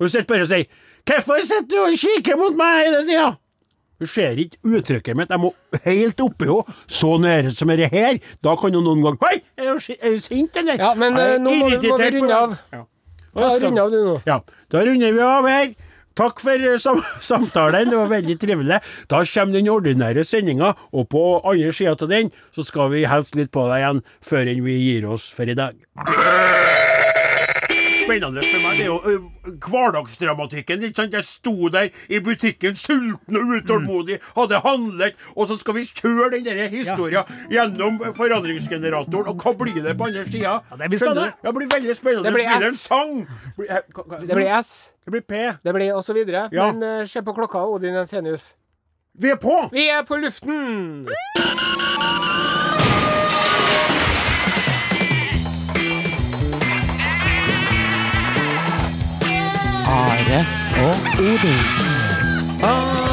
[0.00, 0.66] Hun sitter bare og sier
[1.06, 3.36] 'Hvorfor sitter du og kikker mot meg hele tida?'
[3.98, 5.30] Hun ser ikke uttrykket mitt.
[5.30, 5.52] Jeg må
[5.84, 8.18] helt oppi henne, så nære som dette her.
[8.42, 11.34] Da kan hun noen gang 'Hei, er du si- du sint, eller?' Ja, men, Jeg
[11.34, 12.58] eh, nå må må vi runde av.
[12.72, 12.82] Ja.
[13.36, 14.14] Ta Runde av, du nå.
[14.28, 14.40] Ja,
[14.72, 15.74] da runder vi av her.
[16.16, 18.80] Takk for eh, sam samtalen, det var veldig trivelig.
[19.12, 23.36] Da kommer den ordinære sendinga, og på andre sida av den så skal vi helst
[23.36, 26.85] litt på deg igjen før vi gir oss for i dag.
[28.06, 28.76] Spennende for meg.
[28.78, 29.20] Det er jo
[29.66, 30.82] hverdagsdramatikken.
[30.86, 31.14] ikke sant?
[31.16, 36.30] Jeg sto der i butikken sulten og utålmodig, hadde handlet, og så skal vi kjøre
[36.36, 39.32] den der historien gjennom forandringsgeneratoren.
[39.32, 40.60] Og hva blir det på andre sida?
[40.78, 41.32] det blir spennende.
[41.42, 42.28] Ja, det blir veldig spennende.
[42.28, 43.26] Det blir det en sang.
[43.58, 43.82] Blir- eh,
[44.26, 44.92] Det blir S.
[45.04, 45.34] det blir P.
[45.64, 46.48] Det blir og så videre.
[46.52, 46.72] Ja.
[46.72, 48.54] Men uh, se på klokka, Odin Ensenius.
[49.18, 49.68] Vi er på!
[49.72, 51.08] Vi er på luften!
[60.36, 60.44] Are
[60.84, 61.60] og Odin.
[62.60, 63.05] Hvordan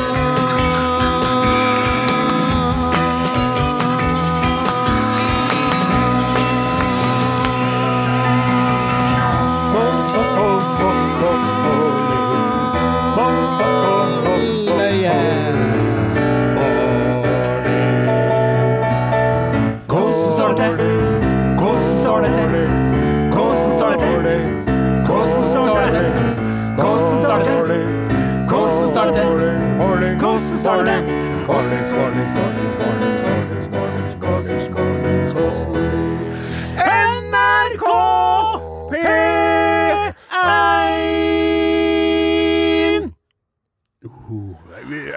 [30.44, 31.00] Hvordan står det
[31.48, 35.74] Kåsen, Kåsen, Kåsen, Kåsen, Kåsen, Kåsen, Kåsen, Kåsen, Kåsen.
[37.24, 37.86] NRK
[38.92, 40.14] P1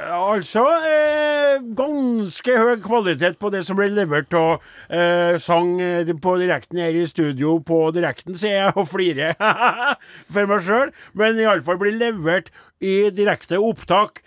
[0.06, 4.62] Altså eh, ganske høy kvalitet på det som ble levert av
[4.94, 9.34] eh, sang eh, på direkten her i studio på direkten, sier jeg og flirer
[10.30, 10.94] for meg sjøl.
[11.18, 14.22] Men iallfall blir levert i direkte opptak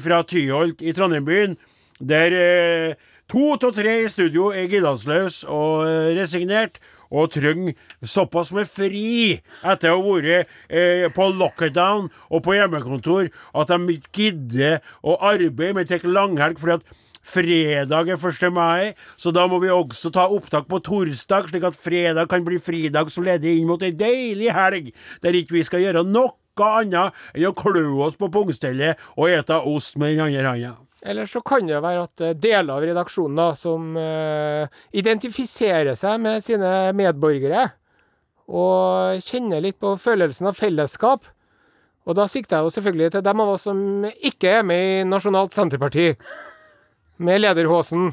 [0.00, 1.56] fra Tyholt i Trondheimbyen,
[2.00, 2.94] der eh,
[3.30, 6.80] to av tre i studio er giddansløse og eh, resignert
[7.14, 13.30] og trenger såpass med fri etter å ha vært eh, på lockdown og på hjemmekontor
[13.54, 18.50] at de ikke gidder å arbeide, men tar langhelg fordi at fredag er 1.
[18.52, 22.60] mai, så da må vi også ta opptak på torsdag, slik at fredag kan bli
[22.60, 24.90] fridag som leder inn mot ei deilig helg,
[25.24, 26.04] der ikke vi skal gjøre
[26.60, 30.74] noe annet enn å klø oss på pungstellet og ete ost med den andre hånda.
[31.04, 34.64] Eller så kan det være at eh, deler av redaksjonen da, som uh,
[34.96, 37.66] identifiserer seg med sine medborgere,
[38.48, 41.28] og kjenner litt på følelsen av fellesskap.
[42.08, 45.06] Og da sikter jeg jo selvfølgelig til dem av oss som ikke er med i
[45.08, 46.12] Nasjonalt Senterparti,
[47.20, 48.12] med lederhåsen.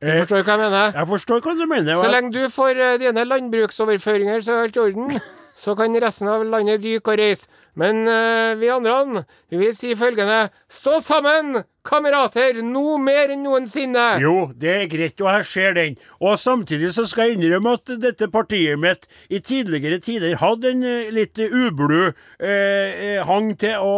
[0.00, 0.94] Du Eh, forstår hva jeg mener?
[0.96, 1.98] Jeg forstår hva du mener.
[2.02, 5.14] Så lenge du får dine landbruksoverføringer, så er alt i orden.
[5.60, 7.50] Så kan resten av landet ryke og reise.
[7.76, 14.18] Men eh, vi andre, vi vil si følgende Stå sammen, kamerater, nå mer enn noensinne!
[14.22, 15.96] Jo, det er greit, og jeg ser den.
[16.20, 20.84] Og samtidig så skal jeg innrømme at dette partiet mitt i tidligere tider hadde en
[20.86, 23.94] eh, litt ublu eh, eh, hang til å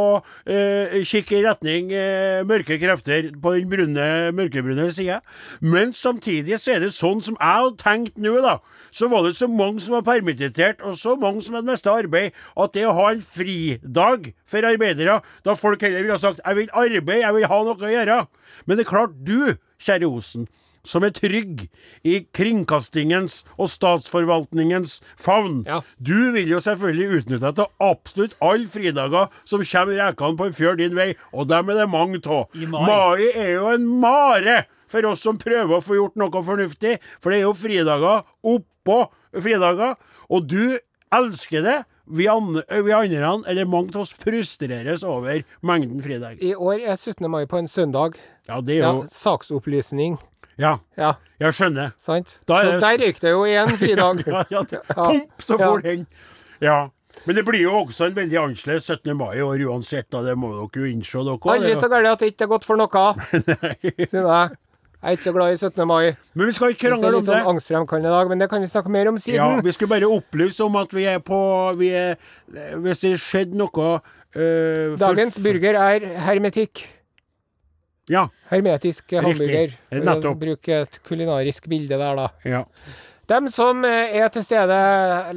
[0.46, 5.20] eh, kikke i retning eh, mørke krefter på den brune, mørkebrune sida.
[5.60, 8.58] Men samtidig så er det sånn som jeg hadde tenkt nå, da.
[8.94, 12.36] Så var det så mange som var permittert, og så mange som hadde mista arbeid,
[12.60, 16.56] at det å ha en fridag for arbeidere, da folk heller ville ha sagt 'jeg
[16.56, 18.26] vil arbeide, jeg vil ha noe å gjøre'.
[18.66, 20.48] Men det er klart, du, kjære Osen,
[20.84, 21.68] som er trygg
[22.04, 25.62] i kringkastingens og statsforvaltningens favn.
[25.66, 25.80] Ja.
[26.02, 30.56] Du vil jo selvfølgelig utnytte deg til absolutt alle fridager som kommer rekende på en
[30.58, 32.48] fjør din vei, og dem er det mange av.
[32.52, 32.82] Mai.
[32.82, 37.32] Mai er jo en mare for oss som prøver å få gjort noe fornuftig, for
[37.32, 39.06] det er jo fridager oppå
[39.40, 39.94] fridager,
[40.28, 40.76] og du
[41.14, 41.78] elsker det.
[42.06, 46.38] Vi, andre, vi andre, eller mange av oss, frustreres over mengden fridag.
[46.42, 47.28] I år er 17.
[47.30, 48.16] mai på en søndag.
[48.48, 50.18] Ja, det er Ja, saksopplysning.
[50.58, 51.92] Ja, Ja, jeg skjønner.
[51.98, 52.38] sant?
[52.46, 54.26] Da er Så det- der røyk det jo én fridag.
[54.26, 56.06] Ja, ja, Pump, så får den.
[56.60, 56.88] Ja.
[57.26, 59.16] Men det blir jo også en veldig annerledes 17.
[59.16, 60.22] mai i år uansett, da.
[60.22, 61.38] Det må dere jo innse, dere.
[61.54, 62.88] Aldri så gærent at det ikke er godt for noe,
[64.10, 64.56] sier
[65.02, 65.08] jeg.
[65.08, 65.86] Jeg er ikke så glad i 17.
[65.88, 66.12] mai.
[66.34, 68.60] Men vi skal ikke Det er krangle om litt sånn angstfremkallende dag, men det kan
[68.62, 69.40] vi snakke mer om siden.
[69.40, 71.38] Ja, vi skulle bare opplyse om at vi er på
[71.78, 72.14] vi er,
[72.78, 74.00] Hvis det skjedde noe
[74.36, 76.84] øh, for- Dagens burger er hermetikk.
[78.10, 78.26] Ja.
[78.50, 79.74] Hermetisk hamburger.
[79.90, 80.38] For Nettopp.
[80.40, 82.28] bruke et kulinarisk bilde der, da.
[82.44, 82.64] ja.
[83.28, 84.78] Dem som eh, er til stede,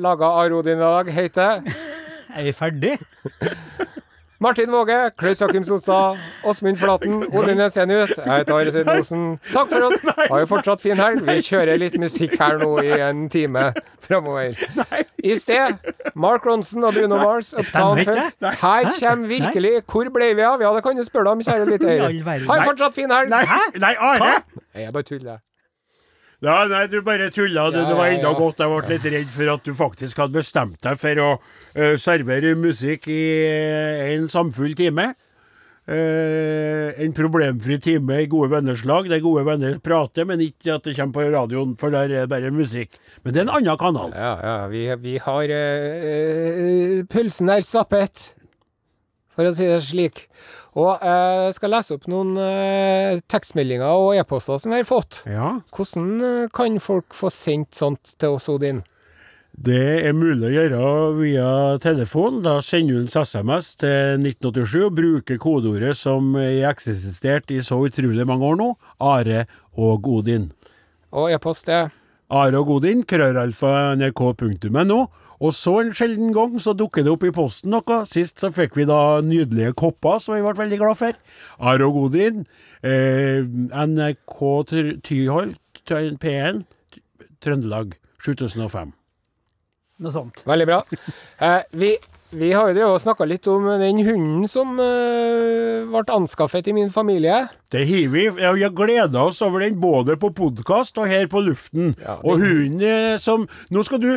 [0.02, 1.62] laga av Rodin i dag, heter
[2.36, 2.98] Er vi ferdig?
[4.40, 8.12] Martin Våge, Klaus Jakim Sonstad, Åsmund Flaten, Odin Jensenius.
[8.18, 9.24] Jeg heter Are Seiden Osen.
[9.54, 10.02] Takk for oss.
[10.30, 11.22] Har jo fortsatt fin helg.
[11.24, 13.70] Vi kjører litt musikk her nå i en time
[14.04, 14.60] framover.
[15.24, 15.80] I sted
[16.20, 18.36] Mark Ronson og Bruno Mars, Uptown Funk.
[18.60, 20.60] Her kommer virkelig Hvor ble vi av?
[20.62, 22.06] Ja, det kan du spørre deg om, kjære I lytter.
[22.52, 23.32] Ha en fortsatt fin helg.
[23.32, 23.46] Nei,
[23.80, 24.36] nei, Are!
[24.76, 25.40] Jeg bare tuller.
[26.46, 27.70] Ja, nei, du bare tulla.
[27.74, 28.60] Du, det var enda godt.
[28.62, 32.52] Jeg ble litt redd for at du faktisk hadde bestemt deg for å uh, servere
[32.60, 35.14] musikk i uh, en samfull time.
[35.86, 40.86] Uh, en problemfri time i gode venners lag, der gode venner prater, men ikke at
[40.86, 42.98] det kommer på radioen, for der er det bare musikk.
[43.24, 44.14] Men det er en annen kanal.
[44.14, 48.32] Ja, ja, vi, vi har uh, uh, Pulsen er stappet,
[49.34, 50.28] for å si det slik.
[50.76, 55.22] Og jeg skal lese opp noen eh, tekstmeldinger og e-poster som vi har fått.
[55.30, 55.54] Ja.
[55.76, 58.84] Hvordan eh, kan folk få sendt sånt til oss, Odin?
[59.56, 60.80] Det er mulig å gjøre
[61.16, 62.42] via telefon.
[62.44, 67.80] Da sender du en SMS til 1987 og bruker kodeordet som er eksistert i så
[67.88, 69.46] utrolig mange år nå, Are
[69.80, 70.50] og Odin.
[71.16, 71.94] Og e-post er
[72.36, 75.06] Are og Odin, krøralfa nrk.no.
[75.46, 78.00] Og så en sjelden gang så dukker det opp i posten noe.
[78.10, 81.20] Sist så fikk vi da nydelige kopper som vi ble veldig glad for.
[81.72, 82.46] Aro Godin,
[82.82, 83.46] eh,
[83.86, 84.40] NRK
[85.06, 86.64] Tyholt, P1,
[87.46, 87.94] Trøndelag,
[88.26, 88.96] 7005.
[90.02, 90.42] Noe sånt.
[90.48, 90.82] veldig bra.
[91.40, 91.92] Eh, vi,
[92.32, 97.46] vi har jo snakka litt om den hunden som uh, ble anskaffet i min familie.
[97.72, 98.24] Det har vi.
[98.34, 101.94] Vi har gleda oss over den både på podkast og her på luften.
[102.02, 104.10] Ja, og hunden eh, som Nå skal du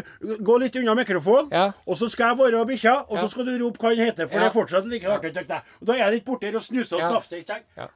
[0.44, 1.71] gå litt unna mikrofonen, Ja.
[1.87, 3.23] og så skal jeg være bikkja, og Ja.
[3.23, 5.35] så skal du rope hva han heter, for det er fortsatt like artig.
[5.49, 7.37] da er jeg litt borti her og snuser og snafser.
[7.38, 7.90] ikke sant?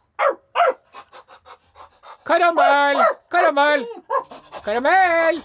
[2.25, 3.01] Karamell!
[3.31, 3.87] Karamell!
[4.65, 5.41] Karamell!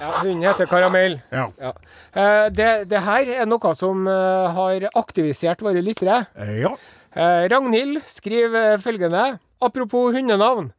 [0.00, 1.20] Ja, hunden heter Karamell.
[1.30, 1.52] Ja.
[1.58, 1.72] Ja.
[2.12, 6.24] Eh, det, det her er noe som eh, har aktivisert våre lyttere.
[6.36, 6.74] Eh, ja.
[7.14, 9.38] Eh, Ragnhild skriver følgende.
[9.62, 10.72] Apropos hundenavn.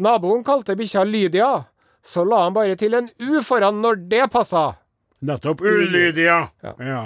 [0.00, 1.50] Naboen kalte bikkja Lydia.
[2.02, 4.72] Så la han bare til en U foran når det passa.
[5.20, 5.60] Nettopp.
[5.60, 6.46] Ulydia.
[6.64, 6.74] Ja.
[6.80, 7.00] Ja.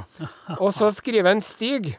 [0.61, 1.97] Og så skriver en Stig.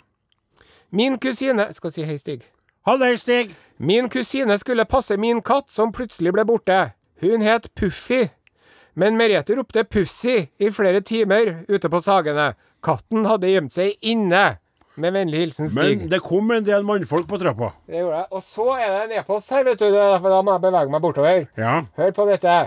[0.96, 2.46] Min kusine Skal si hei, Stig.
[2.86, 3.56] Halløy, Stig.
[3.78, 6.92] Min kusine skulle passe min katt som plutselig ble borte.
[7.24, 8.28] Hun het Puffy.
[8.94, 12.52] Men Merete ropte Pussy i flere timer ute på Sagene.
[12.86, 14.60] Katten hadde gjemt seg inne.
[15.02, 16.04] Med vennlig hilsen Stig.
[16.04, 17.72] Men det kom en del mannfolk på trappa.
[17.90, 18.30] Det gjorde jeg.
[18.38, 19.88] Og så er det en e-post her, vet du.
[19.90, 21.46] Derfor Da må jeg bevege meg bortover.
[21.58, 21.76] Ja.
[21.98, 22.60] Hør på dette.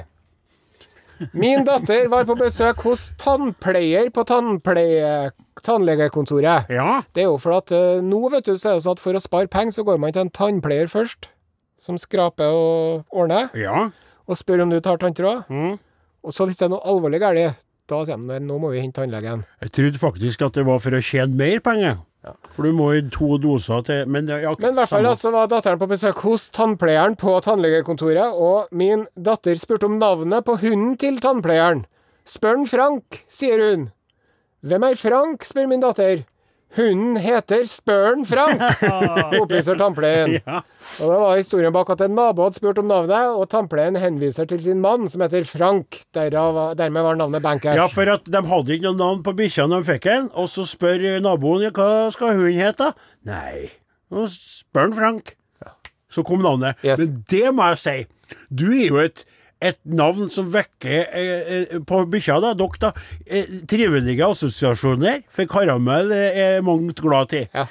[1.31, 5.31] Min datter var på besøk hos tannpleier på tannpleie...
[5.67, 6.69] tannlegekontoret.
[6.73, 7.03] Ja.
[7.15, 9.19] Det er jo for at eh, nå, vet du, så er det sånn at for
[9.19, 11.31] å spare penger, så går man til en tannpleier først.
[11.79, 13.51] Som skraper og ordner.
[13.55, 13.89] Ja.
[14.29, 15.45] Og spør om du tar tanntråd.
[15.49, 15.77] Mm.
[16.27, 17.55] Og så hvis det er noe alvorlig galt,
[17.89, 19.45] da sier de nå må vi hente tannlegen.
[19.63, 22.01] Jeg trodde faktisk at det var for å tjene mer penger.
[22.53, 25.31] For du må i to doser til Men, det- ja, Men i hvert fall altså
[25.33, 30.59] var datteren på besøk hos tannpleieren på tannlegekontoret, og min datter spurte om navnet på
[30.61, 31.87] hunden til tannpleieren.
[32.29, 33.87] Spør Frank, sier hun.
[34.67, 36.25] Hvem er Frank, spør min datter.
[36.77, 38.61] Hunden heter Spørn Frank,
[39.41, 40.35] opplyser tannpleien.
[40.37, 40.59] Ja.
[41.01, 44.49] Og det var historien bak at en nabo hadde spurt om navnet, og tannpleien henviser
[44.51, 46.03] til sin mann, som heter Frank.
[46.15, 47.79] Derav, dermed var navnet Bankers.
[47.79, 50.51] Ja, for at de hadde ikke noe navn på bikkja når de fikk den, og
[50.53, 52.93] så spør naboen hva skal hunden hete.
[53.29, 53.71] Nei,
[54.13, 55.35] nå spør Frank.
[56.13, 56.77] Så kom navnet.
[56.85, 57.01] Yes.
[57.01, 57.97] Men det må jeg si,
[58.49, 59.25] du er jo et
[59.65, 62.93] et navn som vekker eh, eh, på bikkja, da, dere, da.
[63.27, 67.49] Eh, trivelige assosiasjoner, for karamell eh, er mange glad til.
[67.55, 67.67] Ja.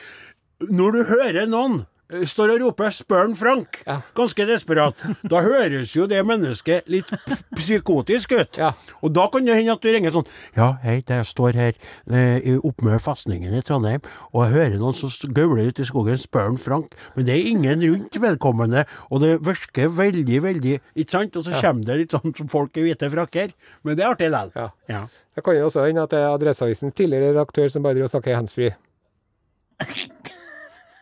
[0.68, 4.02] Når du hører noen står og roper 'spør Frank', Ja.
[4.16, 4.96] ganske desperat,
[5.28, 7.10] da høres jo det mennesket litt
[7.56, 8.58] psykotisk ut.
[8.58, 8.72] Ja.
[9.04, 12.40] Og da kan det hende at du ringer sånn 'Ja, hei, jeg står her eh,
[12.44, 14.02] med Oppmø festningen i Trondheim,
[14.34, 17.82] og jeg hører noen som gauler ute i skogen, spør Frank', men det er ingen
[17.82, 21.36] rundt vedkommende, og det virker veldig, veldig Ikke sant?
[21.36, 23.52] Og så kommer det litt sånn som folk i hvite frakker.
[23.84, 24.52] Men det er artig likevel.
[24.56, 24.70] Ja.
[24.90, 25.08] Ja.
[25.36, 28.14] Det kan jo også hende at det er Adresseavisens tidligere redaktør som bare driver og
[28.16, 28.76] snakker handsfree.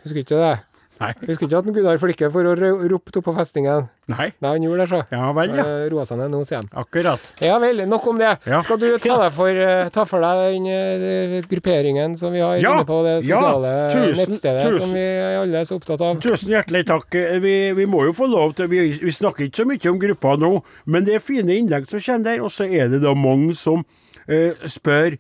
[0.03, 0.59] Husker ikke det?
[1.01, 1.09] Nei.
[1.25, 3.89] Husker ikke at Gunnar Flikke for å ropte opp på festningen.
[4.11, 4.29] Nei.
[4.39, 4.99] Nei, han gjorde det, så.
[5.11, 5.65] Ja vel, ja.
[5.65, 6.69] Eh, Roa seg ned nå, sier han.
[6.77, 7.25] Akkurat.
[7.43, 8.29] Ja vel, nok om det.
[8.47, 8.61] Ja.
[8.63, 12.77] Skal du ta, for, eh, ta for deg den eh, grupperingen som vi har Ja,
[12.77, 14.81] inne på det ja, sosiale tusen, nettstedet tusen.
[14.85, 15.05] som vi
[15.41, 16.23] alle er så opptatt av?
[16.23, 17.19] Tusen hjertelig takk.
[17.43, 20.35] Vi, vi må jo få lov til Vi, vi snakker ikke så mye om gruppa
[20.39, 20.51] nå,
[20.85, 22.43] men det er fine innlegg som kommer der.
[22.45, 25.17] Og så er det da mange som uh, spør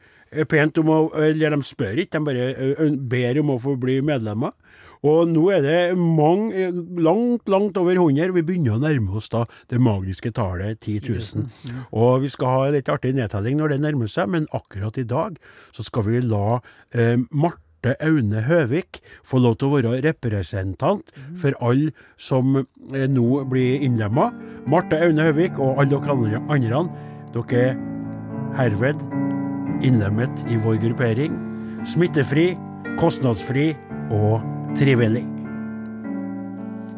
[0.49, 3.99] pent om å Eller de spør ikke, de bare uh, ber om å få bli
[4.05, 4.53] medlemmer.
[5.05, 8.33] Og nå er det mange, eh, langt, langt over 100.
[8.33, 11.49] Vi begynner å nærme oss da det magiske tallet 10 000.
[11.93, 15.05] Og vi skal ha en litt artig nedtelling når det nærmer seg, men akkurat i
[15.05, 15.37] dag
[15.75, 16.59] så skal vi la
[16.93, 23.43] eh, Marte Aune Høvik få lov til å være representant for alle som eh, nå
[23.51, 24.31] blir innlemma.
[24.65, 26.85] Marte Aune Høvik og alle dere andre, andre
[27.35, 27.77] dere er
[28.55, 29.05] herved
[29.85, 31.35] innlemmet i vår gruppering.
[31.85, 32.53] Smittefri,
[32.97, 33.73] kostnadsfri
[34.15, 35.23] og trivelig.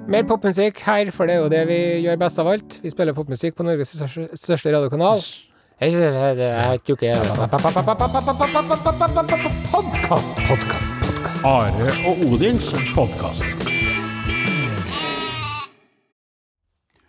[0.08, 2.78] Mer popmusikk her, for det er jo det vi gjør best av alt.
[2.84, 5.20] Vi spiller popmusikk på Norges største, radiokanal.
[5.78, 6.16] Podkast,
[9.74, 10.90] podkast, podkast.
[11.46, 13.57] Are og Odins podkast.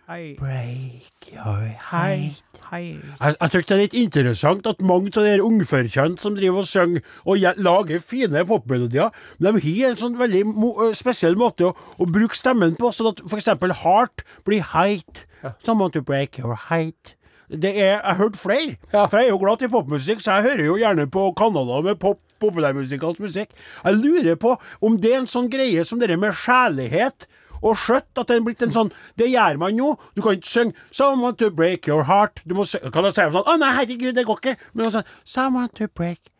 [0.09, 0.33] Hei.
[0.39, 2.41] Break your height.
[2.71, 2.97] Hei.
[3.21, 6.65] Jeg, jeg synes det er litt interessant at mange av de ungførkjønn som driver og
[6.65, 12.07] synger og lager fine popmelodier, de har en sånn veldig mo spesiell måte å, å
[12.09, 15.27] bruke stemmen på, sånn at eksempel heart blir height.
[15.61, 17.13] Someone to break your height.
[17.45, 19.05] Det er, jeg har hørt flere, Ja.
[19.05, 22.01] for jeg er jo glad i popmusikk, så jeg hører jo gjerne på kanaler med
[22.01, 23.53] pop, populærmusikalsk musikk.
[23.85, 27.29] Jeg lurer på om det er en sånn greie som det med kjærlighet
[27.61, 29.95] og skjøtt, at det er blitt en sånn Det gjør man jo.
[30.15, 32.41] Du kan ikke synge 'Someone to break your heart'.
[32.47, 34.57] Du må kan jeg si sånn 'Å nei, herregud, det går ikke'.
[34.73, 36.31] Men sånn 'Someone to break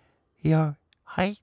[0.43, 0.75] your
[1.17, 1.37] heart'.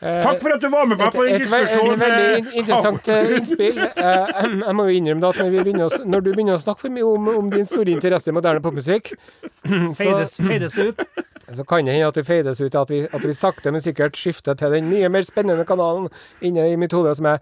[0.00, 1.98] Takk for at du var med meg Et, på den et, et diskusjonen.
[2.00, 3.80] veldig eh, interessant eh, innspill.
[4.00, 4.26] Eh,
[4.66, 6.94] Jeg må jo innrømme at når, vi begynner å, når du begynner å snakke for
[6.94, 9.12] mye om, om din store interesse i moderne popmusikk,
[10.00, 11.04] Feides, fades det ut?
[11.56, 14.16] så kan det hende at vi feides ut, at vi, at vi sakte, men sikkert
[14.18, 16.08] skifter til den nye, mer spennende kanalen
[16.40, 17.40] inne i mitt hode, som er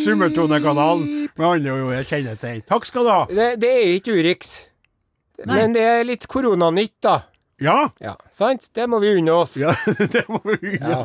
[0.00, 2.62] Summeltonekanalen med alle ord til.
[2.68, 3.24] Takk skal du ha.
[3.28, 4.54] Det, det er ikke Urix.
[5.48, 7.18] Men det er litt koronanytt, da.
[7.60, 7.90] Ja.
[8.00, 8.70] Ja, sant?
[8.76, 9.58] Det må vi unne oss.
[9.60, 9.74] ja
[10.14, 11.04] det må vi gjøre.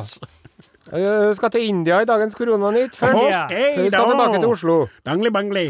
[0.96, 3.18] Vi skal til India i dagens koronanytt først.
[3.20, 4.14] Ok, Før vi skal da.
[4.14, 4.76] tilbake til Oslo.
[5.04, 5.66] Bangli, bangli.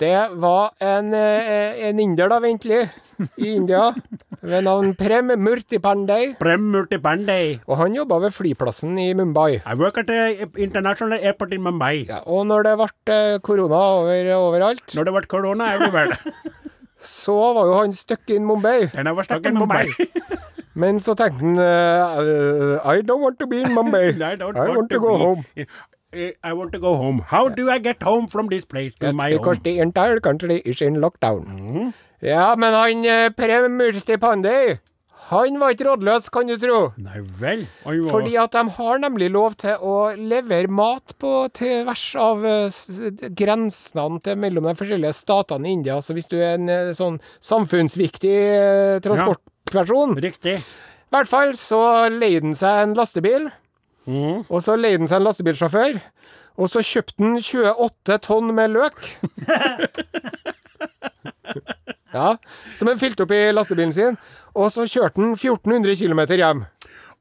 [0.00, 2.86] Det var en, eh, en inder, da, ventelig,
[3.36, 3.90] i India,
[4.40, 6.32] ved navn Prem Murtipandey.
[6.40, 7.58] Prem Murtipandey.
[7.68, 9.60] Og han jobba ved flyplassen i Mumbai.
[9.60, 12.06] I work at the international airport in Mumbai.
[12.08, 16.16] Ja, og når det ble eh, korona over, overalt, Når det ble korona everywhere.
[17.00, 18.88] så var jo han stuck in Mumbai.
[18.94, 19.84] And var stuck in Mumbai.
[20.80, 24.14] Men så tenkte han uh, I don't want to be in Mumbai.
[24.22, 25.44] I I want to go be- home.
[26.12, 27.22] Eh, I want to go home.
[27.28, 29.62] How do I get home from this place to my Because home?
[29.64, 31.44] the entire country is in lockdown.
[31.46, 31.92] Mhm.
[32.22, 34.78] Ja, men han eh, Prem Murtipandey,
[35.30, 36.92] han var ikke rådløs, kan du tro.
[36.98, 37.62] Nei vel.
[37.84, 43.30] Var Fordi at de har nemlig lov til å levere mat på tvers av uh,
[43.38, 46.00] grensene til mellom de forskjellige statene i India.
[46.02, 50.58] Så hvis du er en uh, sånn samfunnsviktig uh, transportperson Riktig.
[50.58, 53.48] I hvert fall så leide han seg en lastebil,
[54.48, 56.00] Og så leide han seg en lastebilsjåfør.
[56.60, 58.98] Og så kjøpte han 28 tonn med løk.
[62.16, 62.34] ja,
[62.76, 64.18] Som han fylte opp i lastebilen sin.
[64.56, 66.64] Og så kjørte han 1400 km hjem.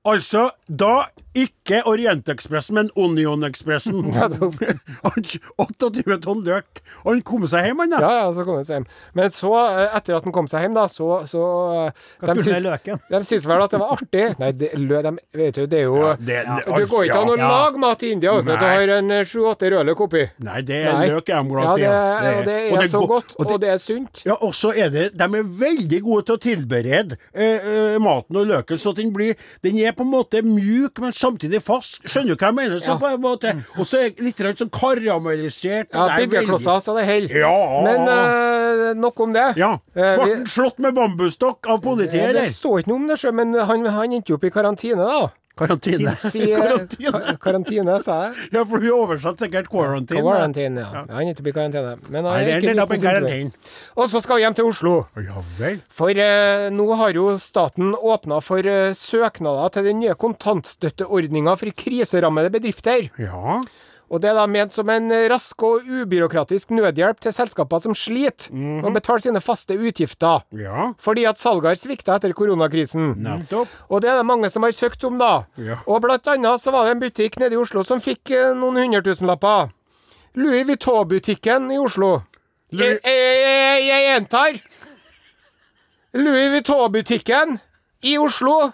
[0.07, 3.99] Altså, da ikke Orientekspressen, men Onion-ekspressen.
[4.15, 4.29] Ja,
[5.59, 6.79] 28 tonn løk.
[7.03, 7.99] Og han kom seg hjem, han da.
[8.03, 8.85] Ja, ja, så kom han seg hjem.
[9.17, 12.45] Men så, eh, etter at han kom seg hjem, da, så, så Hva de skulle
[12.47, 13.01] syns- med løken?
[13.12, 14.23] De syntes vel at det var artig.
[14.41, 17.33] Nei, det, lø, de, vet du, det er jo Ja, det- Det går ikke an
[17.33, 17.51] å ja.
[17.53, 20.25] lage mat i India uten at du har en eh, sju-åtte rødløk oppi.
[20.49, 21.07] Nei, det er Nei.
[21.13, 22.33] løk er de glad Ja, i.
[22.49, 24.23] det, og det er så go- godt, og det, er sunt.
[24.25, 28.41] Ja, og så er det De er veldig gode til å tilberede eh, eh, maten
[28.41, 31.99] og løken, så den blir Den er på en måte mjuk, men samtidig fast.
[32.07, 32.79] Skjønner du hva jeg mener?
[32.83, 35.91] Så på en måte Og så er litt sånn karamellisert.
[35.93, 37.39] Ja, er Byggeklosser så det holder.
[37.43, 37.55] Ja.
[37.85, 39.45] Men uh, nok om det.
[39.59, 39.73] Ja.
[39.95, 42.47] Eh, Ble han slått med bambusstokk av politiet, Eh, eller?
[42.47, 45.05] det står ikke noe om det sjøl, men han, han endte jo opp i karantene,
[45.05, 45.29] da.
[45.59, 46.13] Karantine.
[47.43, 48.47] Karantine, sa jeg.
[48.55, 50.23] Ja, for vi oversatte sikkert quarantine.
[50.23, 51.03] Quarantine, ja.
[51.09, 51.97] Han er ikke i karantene.
[52.07, 53.67] Men han er det ikke en litt en sånn karantene.
[53.99, 54.95] Og så skal vi hjem til Oslo.
[55.25, 55.81] Ja vel.
[55.93, 61.75] For eh, nå har jo staten åpna for eh, søknader til den nye kontantstøtteordninga for
[61.83, 63.09] kriserammede bedrifter.
[63.21, 63.59] Ja.
[64.09, 67.93] Og det er da ment som en eh, rask og ubyråkratisk nødhjelp til selskaper som
[67.97, 70.41] sliter med å betale sine faste utgifter.
[70.57, 70.89] Ja.
[71.01, 73.13] Fordi at salget har svikta etter koronakrisen.
[73.21, 73.69] Nettopp.
[73.89, 75.45] Og det er det mange som har søkt om, da.
[75.61, 75.77] Ja.
[75.85, 78.81] Og blant annet så var det en butikk nede i Oslo som fikk eh, noen
[78.81, 79.69] hundretusenlapper.
[80.39, 82.19] Louis Vuitton-butikken i Oslo.
[82.73, 84.59] Jeg, jeg, jeg, jeg gjentar.
[86.17, 87.57] Louis Vuitton-butikken
[88.09, 88.71] i Oslo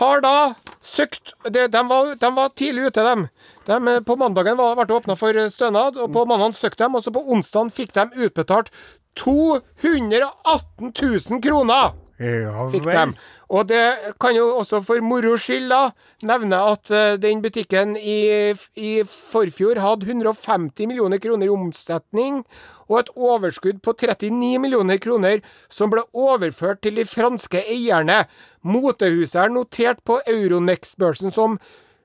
[0.00, 3.26] har da søkt de, de, var, de var tidlig ute, dem.
[3.66, 6.86] De, eh, på mandagen var- ble det åpna for eh, stønad, og på mandagen søkte
[6.88, 8.70] de, og så på onsdagen fikk de utbetalt
[9.16, 10.92] 218
[11.30, 11.92] 000 kroner!
[12.20, 13.14] Ja fikk dem.
[13.52, 15.80] Og det kan jo også for moro skyld da
[16.28, 22.42] nevne at uh, den butikken i, i forfjor hadde 150 millioner kroner i omsetning,
[22.88, 28.24] og et overskudd på 39 millioner kroner som ble overført til de franske eierne.
[28.62, 31.58] Motehuset er notert på Euronext-børsen som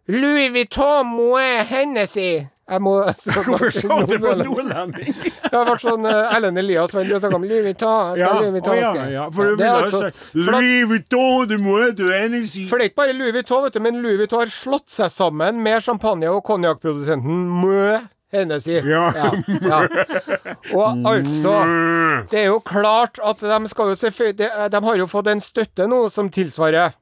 [0.08, 2.48] Louis Vuitton Moët Hennessy.
[2.68, 2.94] Jeg må
[3.48, 5.14] Hvorfor sa du på nordlending?
[5.16, 8.18] Det har vært sånn uh, Ellen Elias Venn har snakka om Louis Vuitton.
[8.18, 8.82] Jeg skal Ja, Louis Vuitton.
[8.82, 10.12] ja, ja, for du det ha
[10.58, 12.66] Louis Vuitton, det må du energi.
[12.68, 15.14] For det er ikke bare Louis Vuitton, vet du, men Louis Vuitton har slått seg
[15.14, 17.80] sammen med champagne- og konjakkprodusenten Mø
[18.34, 18.80] Hennessy.
[18.84, 19.06] Ja.
[19.16, 19.82] ja.
[20.76, 21.54] Og altså
[22.32, 25.88] Det er jo klart at de skal jo selvfølgelig de, har jo fått en støtte
[25.88, 26.96] nå som tilsvarer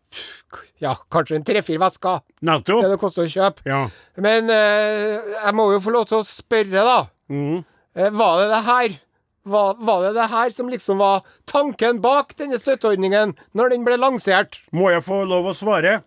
[0.84, 2.22] ja, kanskje en tre-fire vesker.
[2.40, 3.64] Det det koster å kjøpe.
[3.68, 3.82] Ja.
[4.22, 7.00] Men eh, jeg må jo få lov til å spørre, da.
[7.32, 7.64] Mm.
[7.96, 8.98] Eh, var det det her?
[9.46, 13.98] Var, var det det her som liksom var tanken bak denne støtteordningen når den ble
[14.02, 14.60] lansert?
[14.74, 16.00] Må jeg få lov å svare?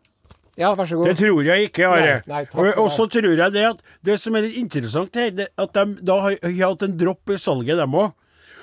[0.58, 1.10] Ja, vær så god.
[1.10, 2.14] Det tror jeg ikke, Are.
[2.26, 5.52] Nei, nei, og, så tror jeg det at det som er litt interessant her, det,
[5.58, 8.16] at de da har, har hatt en dropp i salget, dem òg.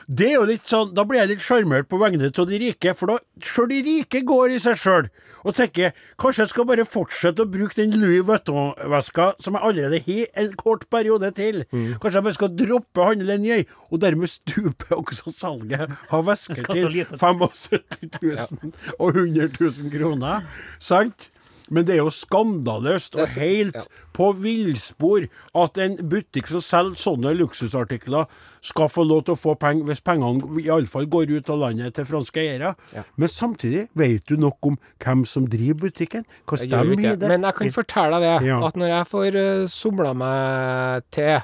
[0.06, 2.94] Det er jo litt sånn, Da blir jeg litt sjarmert på vegne av de rike,
[2.94, 5.08] for da sjøl de rike går i seg sjøl
[5.46, 10.00] og tenker kanskje jeg skal bare fortsette å bruke den Louis Vuitton-veska som jeg allerede
[10.08, 11.62] har en kort periode til.
[11.70, 12.00] Mm.
[12.02, 13.60] Kanskje jeg bare skal droppe å handle en ny,
[13.92, 17.04] og dermed stupe også salget av vesker til.
[17.14, 20.50] 75 000 og 100 000 kroner.
[20.82, 21.30] Sant?
[21.74, 23.84] Men det er jo skandaløst og helt ja.
[24.14, 25.26] på villspor
[25.58, 28.28] at en butikk som selger sånne luksusartikler,
[28.66, 32.06] skal få lov til å få penger hvis pengene iallfall går ut av landet til
[32.10, 32.74] franske eiere.
[33.18, 36.26] Men samtidig, vet du nok om hvem som driver butikken?
[36.50, 37.30] Hva stemmer i det.
[37.30, 38.62] Men jeg kan fortelle deg det, Ja.
[38.66, 41.36] at når jeg får uh, somla meg til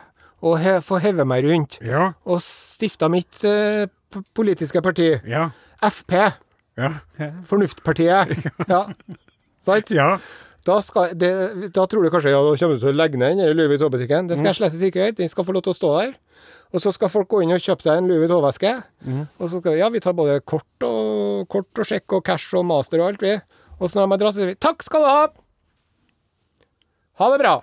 [0.41, 5.51] og he får heve meg rundt Ja, og stifta mitt eh, p- politiske parti, ja,
[5.85, 6.15] FP,
[6.81, 6.89] ja.
[7.45, 8.31] Fornuftpartiet,
[8.73, 8.79] ja,
[9.65, 9.93] sant?
[9.95, 10.15] ja.
[10.61, 11.29] Da, skal, det,
[11.73, 14.27] da tror du kanskje ja, da kommer du til å legge ned den Louis Vuitton-butikken.
[14.29, 15.15] Det skal jeg slett ikke gjøre.
[15.17, 16.11] Den skal få lov til å stå der.
[16.71, 18.75] Og så skal folk gå inn og kjøpe seg en Louis Vuitton-veske.
[19.41, 22.67] Og så skal ja, vi tar både kort og, kort og sjekk og cash og
[22.69, 23.33] master og alt, vi.
[23.79, 25.25] Og så når de har dratt, så sier vi takk skal du ha!
[27.21, 27.55] Ha det bra.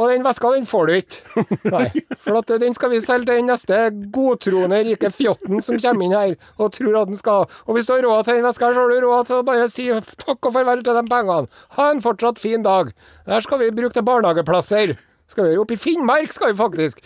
[0.00, 1.44] Og den veska, den får du ikke.
[1.74, 1.88] Nei.
[2.24, 3.80] For at den skal vi selge til den neste
[4.14, 7.94] godtroende rike fjotten som kommer inn her og tror at den skal Og hvis du
[7.94, 9.90] har råd til den veska, så har du råd til å bare si
[10.24, 11.52] takk og farvel til de pengene.
[11.76, 12.94] Ha en fortsatt fin dag.
[13.28, 14.96] Der skal vi bruke til barnehageplasser.
[15.30, 17.04] Skal vi opp i Finnmark skal vi faktisk.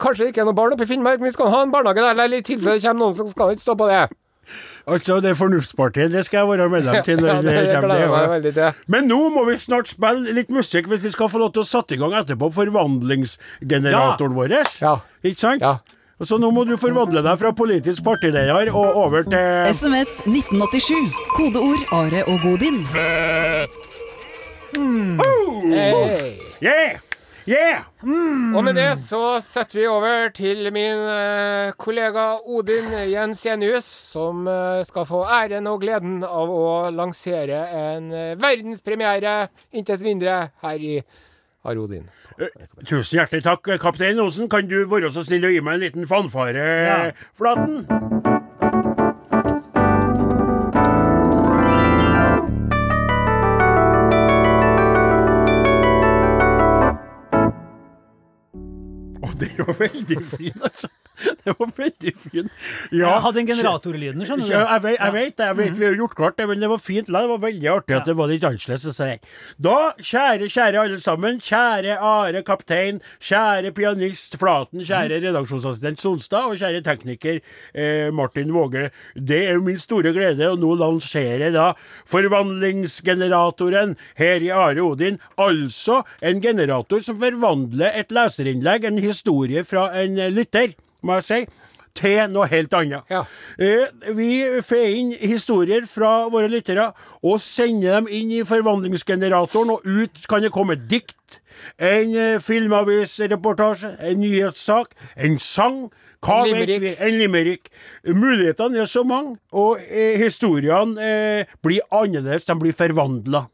[0.00, 2.40] Kanskje ikke noe barn oppe i Finnmark, men vi skal ha en barnehage der, eller
[2.40, 4.06] i tilfelle det kommer noen som skal ikke stå på det.
[4.86, 8.20] Altså, det Fornuftspartiet, det skal jeg være medlem til når Ja, det det kommer.
[8.20, 8.72] det, veldig til.
[8.94, 11.66] Men nå må vi snart spille litt musikk hvis vi skal få lov til å
[11.66, 14.54] sette i gang etterpå forvandlingsgeneratoren vår.
[14.82, 14.94] Ja.
[15.26, 15.62] Ikke sant?
[15.66, 15.78] Ja.
[16.22, 21.18] Så nå må du forvandle deg fra politisk partileder og over til SMS 1987.
[21.34, 22.78] Kodeord Are og Godin.
[24.76, 26.38] Hey.
[26.62, 26.98] Yeah!
[27.46, 27.84] Yeah!
[28.02, 34.48] Og med det så setter vi over til min eh, kollega Odin Jens Jenius, som
[34.50, 39.36] eh, skal få æren og gleden av å lansere en uh, verdenspremiere,
[39.70, 40.96] intet mindre, her i
[41.62, 42.10] Har Odin.
[42.82, 44.50] Tusen hjertelig takk, kaptein Osen.
[44.50, 48.35] Kan du være så snill å gi meg en liten fanfare, Flaten?
[59.66, 59.74] Å,
[61.50, 62.50] det var veldig fint, fint.
[62.94, 64.72] Jeg hadde den generatorlyden, skjønner ja, du.
[64.72, 65.42] jeg vet, jeg vet.
[65.46, 67.06] Jeg vet, Vi har gjort klart det, men det var fint.
[67.06, 69.00] Det var veldig artig at det var litt annerledes.
[69.62, 71.40] Da, kjære, kjære alle sammen.
[71.44, 73.00] Kjære Are kaptein.
[73.22, 74.82] Kjære pianist Flaten.
[74.86, 76.50] Kjære redaksjonsassistent Sonstad.
[76.50, 78.88] Og kjære tekniker eh, Martin Våge.
[79.14, 81.72] Det er min store glede å nå lansere da
[82.10, 85.20] forvandlingsgeneratoren her i Are Odin.
[85.40, 90.74] Altså en generator som forvandler et leserinnlegg, en historie fra en eh, lytter,
[91.06, 91.40] må jeg si
[91.96, 93.06] til noe helt annet.
[93.10, 93.22] Ja.
[93.58, 94.30] Eh, vi
[94.64, 96.90] får inn historier fra våre lyttere
[97.22, 101.40] og sender dem inn i forvandlingsgeneratoren, og ut kan det komme dikt,
[101.80, 105.86] en eh, filmavisreportasje, en nyhetssak, en sang.
[106.26, 107.00] Hva En limerick.
[107.00, 107.70] En limerick.
[108.04, 112.48] Mulighetene er så mange, og eh, historiene eh, blir annerledes.
[112.48, 113.46] De blir forvandla.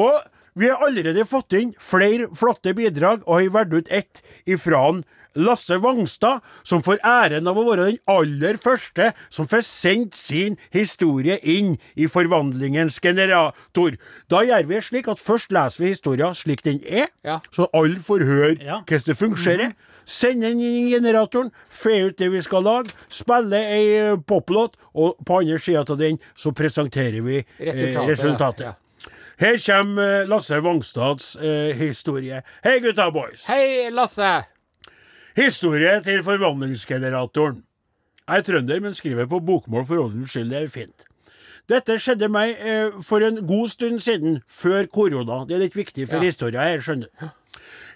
[0.00, 0.20] Og
[0.58, 5.04] vi har allerede fått inn flere flotte bidrag, og har valgt ut ett ifra han
[5.36, 10.56] Lasse Wangstad, som får æren av å være den aller første som får sendt sin
[10.74, 13.96] historie inn i forvandlingens generator.
[14.30, 17.40] Da gjør vi det slik at først leser vi historien slik den er, Ja.
[17.50, 18.82] så alle får høre Ja.
[18.86, 19.74] hvordan det fungerer.
[20.04, 24.74] Send den inn i generatoren, fe ut det vi skal lage, spille ei eh, poplåt,
[24.94, 28.60] og på andre sida av den så presenterer vi eh, Resultatet, resultatet.
[28.66, 28.72] ja.
[29.38, 32.42] Her kommer eh, Lasse Wangstads eh, historie.
[32.64, 33.44] Hei, gutta boys.
[33.46, 34.44] Hei, Lasse!
[35.36, 37.62] Historie til forvandlingsgeneratoren.
[38.28, 40.50] Jeg er trønder, men skriver på bokmål for ordens skyld.
[40.52, 41.06] Det er fint.
[41.70, 45.42] Dette skjedde meg eh, for en god stund siden, før korona.
[45.48, 46.28] Det er litt viktig for Ja.
[46.28, 47.30] historia her, skjønner du.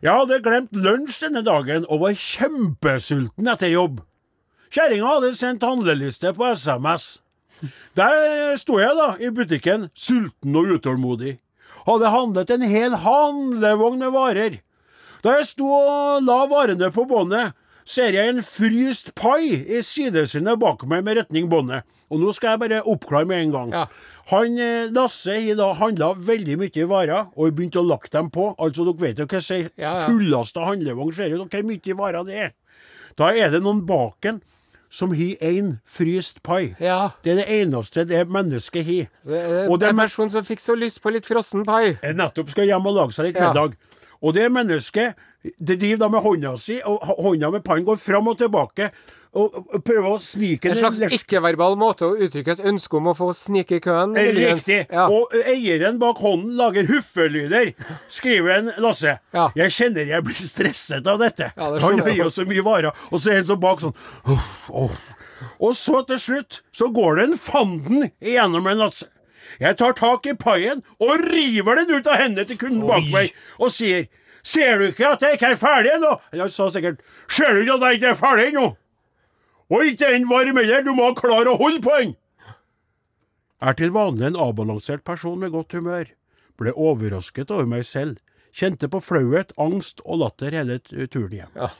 [0.03, 4.01] Jeg hadde glemt lunsj denne dagen og var kjempesulten etter jobb.
[4.70, 7.20] Kjerringa hadde sendt handleliste på SMS.
[7.97, 11.39] Der sto jeg da, i butikken, sulten og utålmodig.
[11.87, 14.59] Hadde handlet en hel handlevogn med varer.
[15.26, 17.56] Da jeg sto og la varene på båndet,
[17.86, 21.82] ser jeg en fryst pai i sidesynet bak meg med retning båndet.
[22.10, 23.72] Og nå skal jeg bare oppklare med en gang.
[23.74, 23.84] Ja.
[24.30, 28.52] Han eh, Lasse har da handla veldig mye varer, og begynt å lagt dem på.
[28.54, 30.04] Altså, dere vet jo hva ei Ja, ja.
[30.06, 32.54] fullasta handlevogn ser ut, og hvor mye varer det er.
[33.18, 34.38] Da er det noen baken
[34.92, 36.76] som har én fryst pai.
[36.78, 37.10] Ja.
[37.26, 39.10] Det er det eneste det mennesket har.
[39.26, 41.96] Det er en er person som fikk så lyst på litt frossen pai.
[42.14, 43.74] Nettopp skal hjem og lage seg litt middag.
[44.26, 45.14] Og det mennesket
[45.62, 48.90] det driver da med hånda si, og hånda med pannen går fram og tilbake.
[49.36, 49.52] Og
[49.84, 53.76] prøver å snike En slags ikke-verbal måte å uttrykke et ønske om å få snike
[53.76, 54.14] i køen.
[54.16, 54.64] muligens.
[54.64, 54.86] Riktig.
[54.88, 55.10] Ja.
[55.12, 57.74] Og eieren bak hånden lager huffelyder,
[58.08, 59.18] skriver en Lasse.
[59.36, 59.50] Ja.
[59.60, 61.50] Jeg kjenner jeg blir stresset av dette.
[61.52, 63.94] Ja, det Han gir jo så mye varer, og så er en sånn bak sånn
[64.24, 64.96] «Uff, åh».
[65.60, 69.10] Og så til slutt så går det en fanden igjennom en Lasse.
[69.62, 73.34] Jeg tar tak i paien og river den ut av hendene til kunden bak meg
[73.59, 74.09] og sier
[74.47, 76.12] Ser du ikke at jeg ikke er ferdig ennå?
[76.38, 78.66] Han sa sikkert Ser du ikke at jeg ikke er ferdig ennå?
[79.74, 82.14] Og ikke den varm heller, du må klare å holde på den!
[83.59, 86.12] Er til vanlig en avbalansert person med godt humør.
[86.61, 88.20] Ble overrasket over meg selv.
[88.57, 91.51] Kjente på flauhet, angst og latter hele turen igjen.
[91.59, 91.72] Ja.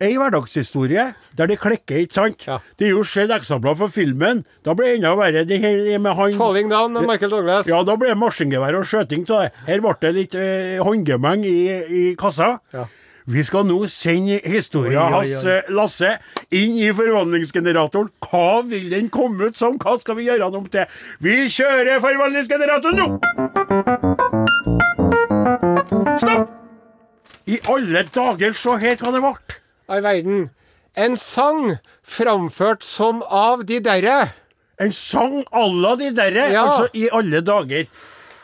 [0.00, 2.44] Ei hverdagshistorie der det klekker, ikke sant?
[2.48, 2.56] Ja.
[2.80, 4.46] Det er jo skjedd eksempler fra filmen.
[4.64, 5.42] Da ble det enda verre.
[5.44, 7.68] Det her med han Falling Down med Michael Douglas.
[7.68, 9.50] Ja, da ble det maskingevær og skjøting av det.
[9.66, 12.54] Her ble det litt eh, håndgemeng i, i kassa.
[12.72, 12.86] Ja.
[13.30, 14.94] Vi skal nå sende oi.
[14.96, 16.16] hans Lasse
[16.48, 18.08] inn i forvandlingsgeneratoren.
[18.24, 19.76] Hva vil den komme ut som?
[19.78, 20.88] Hva skal vi gjøre den om til?
[21.20, 23.06] Vi kjører forvandlingsgeneratoren nå!
[26.16, 26.56] Stopp!
[27.50, 29.60] I alle dager, se her hva det ble.
[29.90, 30.48] All verden.
[30.94, 31.76] En sang
[32.06, 34.30] framført som av de derre.
[34.80, 36.48] En sang à la de derre.
[36.52, 36.64] Ja.
[36.68, 37.86] Altså, i alle dager.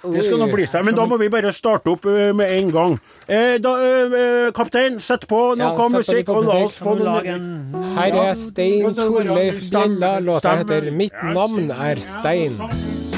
[0.06, 2.92] Det skal nå bli seg, men da må vi bare starte opp med en gang.
[3.26, 7.46] Eh, da, ø, ø, kaptein, sett på noe Ja, musikk, og la oss få Kan
[7.72, 10.18] noe Her er Stein Torleif Bjella.
[10.22, 12.60] Låta heter 'Mitt navn er Stein'.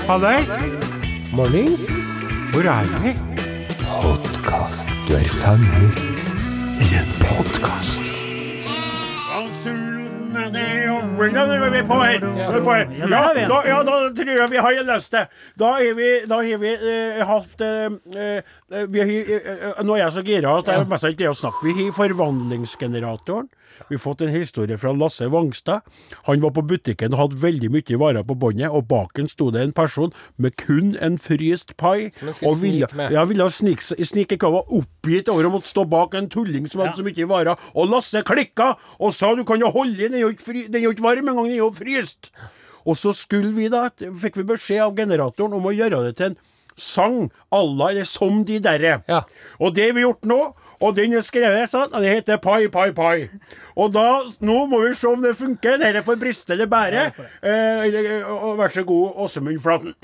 [0.09, 0.47] Halløy!
[1.35, 1.85] Mornings.
[2.53, 3.13] Hvor er vi?
[3.85, 4.89] Podkast.
[5.09, 6.25] Du er fanget.
[6.81, 8.18] I en podkast.
[10.39, 12.23] Ja, nå er vi på her.
[12.23, 12.93] Er.
[12.99, 13.21] Ja,
[13.51, 15.25] da, ja, da tror jeg vi har løst det.
[15.59, 20.17] Da har vi, da har vi uh, hatt uh, uh, vi har, Nå er jeg
[20.19, 21.67] så gira at jeg nesten ikke greier å snakke.
[21.67, 23.51] Vi har forvandlingsgeneratoren.
[23.89, 25.87] Vi har fått en historie fra Lasse Vangstad.
[26.27, 29.51] Han var på butikken og hadde veldig mye varer på båndet, og bak ham sto
[29.55, 32.11] det en person med kun en fryst pai.
[32.17, 33.17] Som han skulle ville, snike med.
[33.17, 36.99] ja, ville snike, snike var oppgitt over å måtte stå bak en tulling som hadde
[36.99, 37.69] så mye varer.
[37.75, 41.29] Og Lasse klikka og sa du kan jo holde i, den er jo ikke varm
[41.31, 42.33] engang, den er jo fryst.
[42.89, 46.33] Og så skulle vi da, fikk vi beskjed av generatoren om å gjøre det til
[46.33, 46.39] en
[46.79, 49.03] sang à la eller som de derre.
[49.09, 49.25] Ja.
[49.59, 50.39] Og det har vi gjort nå.
[50.81, 53.29] Og den er skrevet sånn, og det heter Pai Pai Pai.
[53.75, 55.79] Og da, nå må vi se om det funker.
[55.83, 57.09] Dette får briste eller bære.
[57.43, 59.95] Eh, og vær så god, Åsemund Flaten.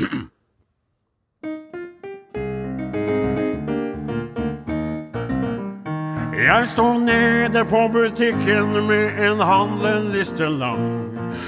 [6.45, 10.85] Jeg sto nede på butikken med en handleliste lang.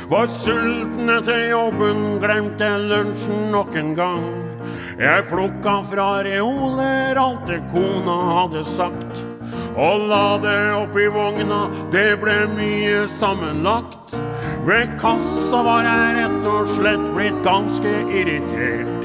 [0.09, 4.46] Var sulten etter jobben, glemte lunsjen nok en gang.
[4.99, 9.25] Jeg plukka fra reoler alt det kona hadde sagt.
[9.77, 14.17] Og la det oppi vogna, det ble mye sammenlagt.
[14.67, 19.05] Ved kassa var jeg rett og slett blitt ganske irritert.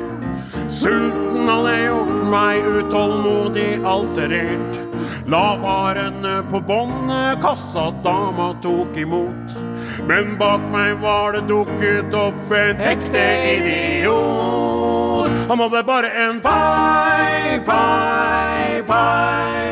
[0.72, 4.80] Sulten hadde gjort meg utålmodig alterert.
[5.28, 9.57] La varene på båndet, kassa dama tok imot.
[10.07, 14.70] Men bak meg var det dukket opp en ekte idiot.
[15.52, 19.64] Han hadde bare en pai, pai, pai.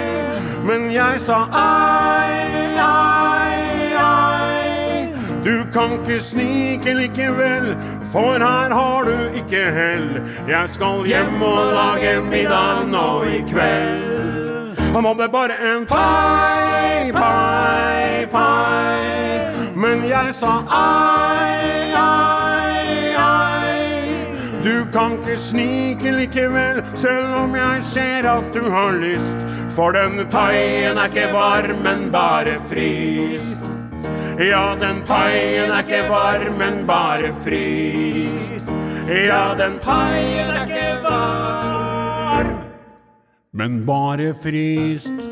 [0.63, 5.13] Men jeg sa ai, ai, ai.
[5.43, 7.77] Du kan ikke snike likevel,
[8.11, 10.19] for her har du ikke hell.
[10.51, 14.84] Jeg skal hjem og lage middag nå i kveld.
[14.91, 18.99] Han hadde bare en pai, pai, pai.
[19.80, 21.28] Men jeg sa ai,
[24.93, 29.37] kan ikke snike likevel, selv om jeg ser at du har lyst.
[29.75, 33.63] For den paien er ikke varm, men bare fryst.
[34.39, 38.71] Ja, den paien er ikke varm, men bare fryst.
[39.09, 42.55] Ja, den paien er ikke varm,
[43.53, 45.29] men bare fryst.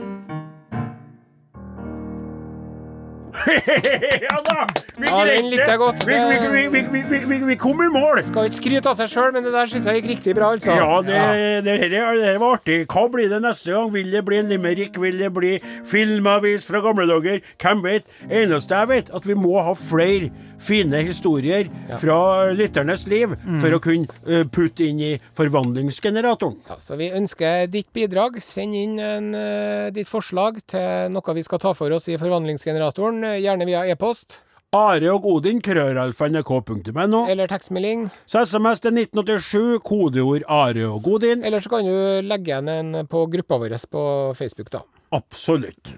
[4.27, 4.86] ja da!
[4.97, 6.03] Vi Ja, den likte jeg godt.
[6.07, 8.23] Vi, vi, kom i mål.
[8.25, 10.73] Skal ikke skryte av seg sjøl, men det der syns jeg gikk riktig bra, altså.
[10.73, 11.19] Ja, det,
[11.67, 12.79] det, det var artig.
[12.89, 13.91] Hva blir det neste gang?
[13.93, 14.97] Vil det bli en limerick?
[15.01, 15.51] Vil det bli
[15.85, 17.43] filmavis fra gamle dager?
[17.61, 18.09] Hvem vet?
[18.25, 21.69] Eneste jeg vet, at vi må ha flere fine historier
[22.01, 26.57] fra lytternes liv for å kunne eh, putte inn i forvandlingsgeneratoren.
[26.71, 28.41] Ja, så vi ønsker ditt bidrag.
[28.41, 33.23] Send inn en, eh, ditt forslag til noe vi skal ta for oss i forvandlingsgeneratoren,
[33.29, 34.41] eh, gjerne via e-post
[34.75, 37.21] Are og Odin, krøralfa.nrk.no.
[37.31, 38.09] eller tekstmelding.
[38.27, 41.43] Så SMS til 1987, kodeord Are og Godin.
[41.43, 44.83] Eller så kan du legge igjen en på gruppa vår på Facebook, da.
[45.15, 45.95] Absolutt.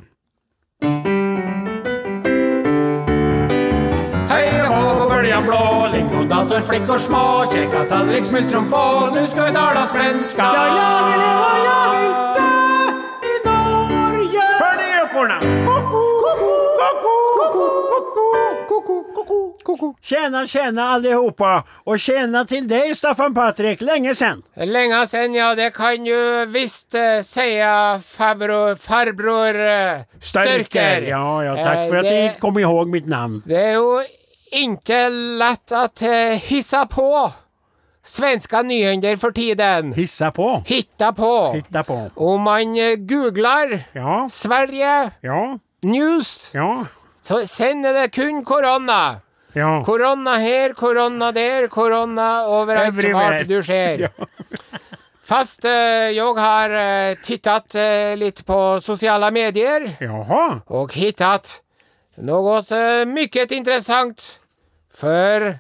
[4.29, 5.63] Hei og hå på bøljan blå,
[5.95, 8.85] lingodator, flikk og små, kjekka tallrik, smultron få,
[9.17, 10.45] nu skal vi tala svenska.
[10.45, 11.98] Ja, ja, ja, ja, ja,
[19.69, 19.91] ko-ko.
[20.01, 24.41] Tjena, tjena allihopa, og tjena til deg, Staffan Patrik, lenge sen.
[24.57, 27.49] Lenge sen, ja, det kan du visst uh, si,
[28.09, 31.05] farbror, farbror eh, Størker.
[31.09, 33.41] Ja, ja, takk for Eh, at det- du kom ihåg mitt navn.
[33.45, 34.01] Det er jo
[34.51, 35.03] ikke
[35.37, 37.09] lett å uh, hissa på
[38.09, 39.91] svenska nyhender for tiden.
[39.93, 40.63] Hissa på.
[40.65, 41.53] Hitta på.
[41.53, 41.97] Hitta på.
[42.17, 45.41] Om man eh, googler Ja, Sverige ja,
[45.85, 46.85] news, ja,
[47.21, 49.19] så sender det kun korona.
[49.53, 49.71] Ja.
[49.85, 53.43] Korona her, korona der, korona overalt Everywhere.
[53.49, 54.09] du ser.
[55.29, 60.61] Fast eh, jeg har eh, tittat eh, litt på sosiale medier Jaha.
[60.73, 61.59] og hittat
[62.25, 64.39] noe eh, mycket interessant
[64.89, 65.51] for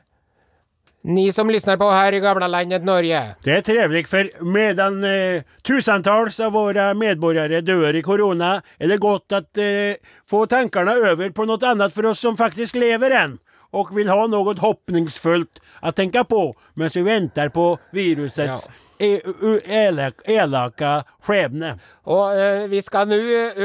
[1.09, 3.19] ni som lyssnar på her i gamla landet Norge.
[3.45, 8.97] Det er trevlig, for medan eh, tusentals av våre medborgere dør i korona, er det
[8.99, 13.37] godt å eh, få tankarna over på noe annet for oss som faktisk lever än
[13.75, 16.43] og vil ha noe hoppningsfullt å tenke på
[16.79, 18.77] mens vi venter på virusets ja.
[18.99, 20.93] elak elaka
[21.25, 21.75] skjebne.
[22.09, 23.19] Og eh, vi skal nå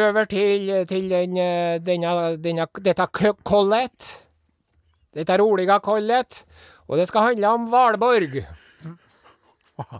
[0.04, 1.38] over til, til den,
[1.84, 3.08] denne, denne, dette
[3.42, 4.12] kollet.
[5.14, 6.44] Dette roliga kollet.
[6.88, 8.42] Og det skal handle om Valborg.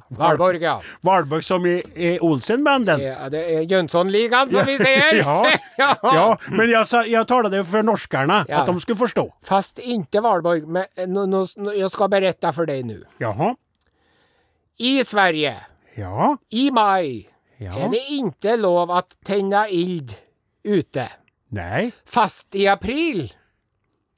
[0.08, 0.80] Valborg, ja.
[1.02, 3.00] Valborg som i, i Olsenbanden.
[3.00, 5.14] ja det är Jönssonligan som vi sier!
[5.78, 8.60] Ja, ja, men jeg, sa, jeg det for norskerne, Ja.
[8.60, 9.24] at de skulle forstå.
[9.42, 10.62] Fast inte Valborg.
[10.68, 13.00] Men no, no, no, nå- skal berette for deg nå.
[13.18, 13.54] Jaha.
[14.78, 15.56] I Sverige,
[15.96, 16.36] Ja.
[16.50, 17.26] i maj,
[17.58, 17.74] Ja.
[17.78, 20.14] er det inte lov å tenne ild
[20.64, 21.08] ute.
[21.50, 21.92] Nei.
[22.06, 23.32] Fast i april,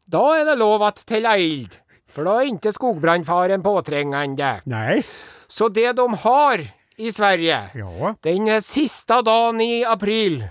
[0.08, 1.76] da er det lov å telle ild.
[2.08, 4.60] For da er ikke skogbrandfaren påtrengende.
[4.66, 5.02] Nei.
[5.48, 6.58] Så det de har
[6.98, 8.14] i Sverige, Ja.
[8.22, 10.48] den siste dagen i april,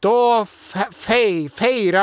[0.00, 1.48] da fe- fe-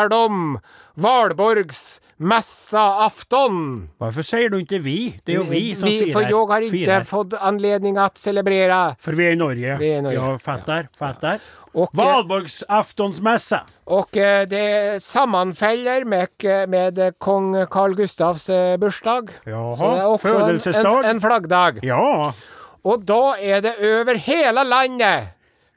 [0.10, 0.58] de
[0.96, 3.90] Valborgs mässaafton.
[3.98, 5.22] Varför säger du inte vi?
[5.24, 6.20] Det är ju vi som firar.
[6.20, 7.04] för jag har inte firar.
[7.04, 8.96] fått anledning att celebrera.
[9.00, 9.78] För vi är i Norge.
[9.78, 10.20] Vi är i Norge.
[10.20, 11.40] Jag fattar, fattar.
[11.72, 13.62] Och, eh, Valborgsaftonsmässa.
[13.84, 16.30] och eh, det sammanfaller med,
[16.70, 19.30] med kong Carl Gustavs eh, bursdag.
[19.44, 21.80] Jaha, Så det är också en, en, en flaggdag.
[21.82, 22.34] Ja,
[22.82, 25.24] Och då är det över hela landet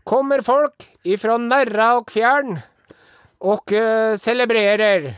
[0.04, 2.58] kommer folk ifrån nära och fjärn
[3.38, 5.14] och uh, celebrerar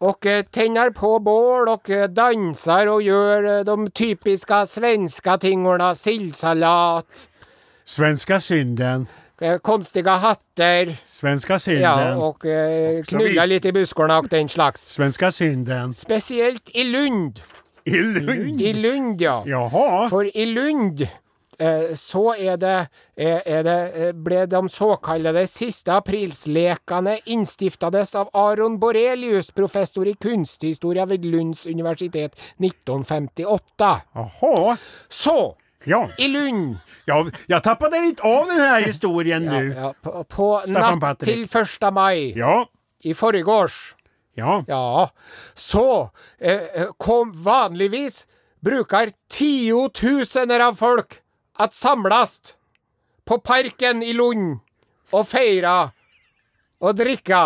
[0.00, 5.94] och tenner tänder på bål och danser dansar och gör eh, de typiska svenska tingorna.
[5.94, 7.28] Sildsalat.
[7.84, 9.06] svenska synden.
[9.40, 10.96] Konstige konstiga hatter.
[11.04, 11.82] Svenska synden.
[11.82, 14.80] Ja, och eh, knulla lite i buskarna och den slags.
[14.80, 15.94] Svenska synden.
[15.94, 17.40] Speciellt i Lund.
[17.84, 18.60] I Lund.
[18.60, 19.42] I Lund, ja.
[19.46, 20.08] Jaha.
[20.08, 21.08] For i Lund eh,
[21.94, 22.76] så er det,
[23.20, 30.14] er, er det eh, ble de såkallede siste aprilslekene innstiftades av Aron Borelius, professor i
[30.14, 34.00] kunsthistoria ved Lunds universitet 1958.
[34.14, 34.76] Jaha.
[35.08, 36.08] Så, Ja.
[36.18, 39.70] i Lund ja, tappet tappade litt av denne här historien ja, nu.
[39.74, 41.48] ja, på, på natt Patrick.
[41.48, 41.92] til 1.
[41.92, 42.66] mai Ja.
[43.04, 43.94] i forgårs
[44.36, 44.64] Ja.
[44.68, 45.08] Ja,
[45.54, 48.26] så eh, kom vanligvis
[48.60, 51.20] bruker tiotusener av folk
[51.60, 52.40] att samlas
[53.24, 54.58] på parken i Lund
[55.12, 55.90] og feira
[56.80, 57.40] og drikka.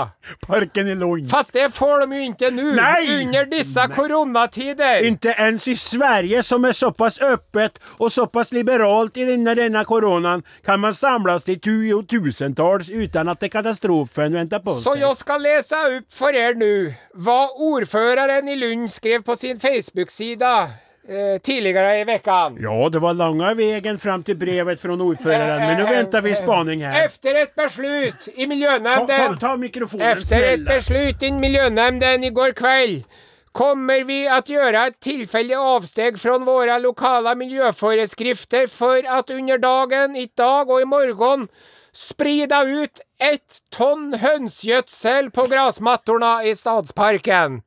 [0.46, 1.26] Parken i Lund.
[1.30, 3.88] Fast det får de jo ikke nå, under Nei.
[3.96, 5.02] koronatider.
[5.04, 10.44] Inte ens i Sverige som er såpass åpent og såpass liberalt i denne, denne koronaen,
[10.64, 14.86] kan man samlas i tiotusentals uten at det katastrofen venter på seg.
[14.86, 16.72] Så jeg skal lese opp for dere nå
[17.18, 22.56] hva ordføreren i Lund skrev på sin Facebook-sida eh, tidigare i veckan.
[22.60, 26.84] Ja, det var långa vägen fram till brevet från ordföranden, men nu väntar vi spaning
[26.84, 27.04] här.
[27.04, 32.52] Efter ett beslut i Ta, miljönämnden ta, ta mikrofonen Efter ett beslut i miljönämnden igår
[32.52, 33.04] kväll
[33.52, 40.16] kommer vi att göra ett tillfälligt avsteg från våra lokala miljöföreskrifter för att under dagen,
[40.16, 41.48] idag och imorgon
[41.92, 47.62] sprida ut ett ton hönsgödsel på gräsmattorna i stadsparken.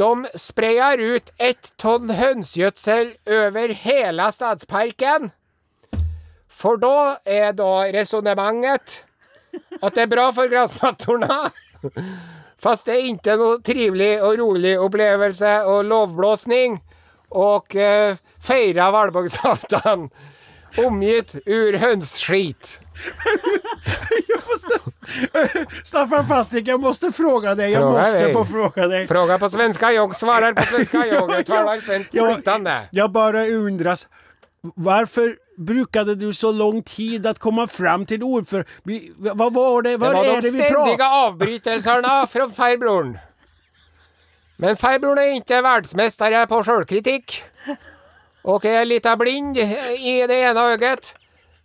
[0.00, 5.28] De sprayer ut ett tonn hønsegjødsel over hele stadsparken.
[6.48, 9.02] For da er da resonemanget
[9.82, 11.50] at det er bra for gräsmattorna.
[12.60, 16.80] Fast det er ikke noe trivelig og rolig opplevelse og lovblåsning
[17.30, 20.08] Og eh, fira valborgsafton
[20.82, 21.76] omgitt ur
[23.00, 23.64] hönsskit.
[25.86, 27.70] Staffan Patrik, jag måste fråga dig.
[27.70, 28.32] Jag Fråga måste dig.
[28.32, 29.06] få fråga dig.
[29.06, 32.80] Fråga på svenska, jag svarar på svenska, jag talar svenskt flytande.
[32.90, 34.08] Jag bara undras,
[34.74, 38.64] varför brukade du så lång tid att komma fram till ord för...
[39.34, 39.90] Vad var det?
[39.90, 43.18] Det var är de det vi pratar ständiga avbrytelserna från farbrorn.
[44.56, 47.42] Men farbrorn är inte världsmästare på självkritik.
[48.42, 49.56] Och är lite blind
[49.98, 51.16] i det ena ögat.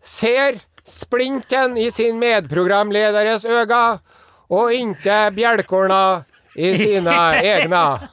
[0.03, 3.99] Ser splinten i sin medprogramlederes öga
[4.47, 6.23] og inte bjelkorna
[6.55, 8.09] i sine egne.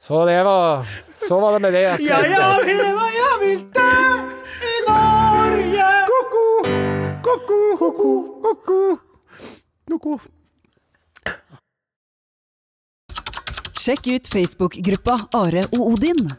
[0.00, 0.86] Så det var...
[1.28, 1.80] Så var det med det.
[1.80, 3.94] Ja, jag vill vad jeg vil dø
[4.62, 5.86] i Norge!
[6.06, 6.42] Koko,
[7.22, 7.58] koko,
[8.42, 8.96] koko,
[9.88, 10.18] ko-ko.
[13.86, 16.30] Sjekk ut Facebook-gruppa Are og Odin.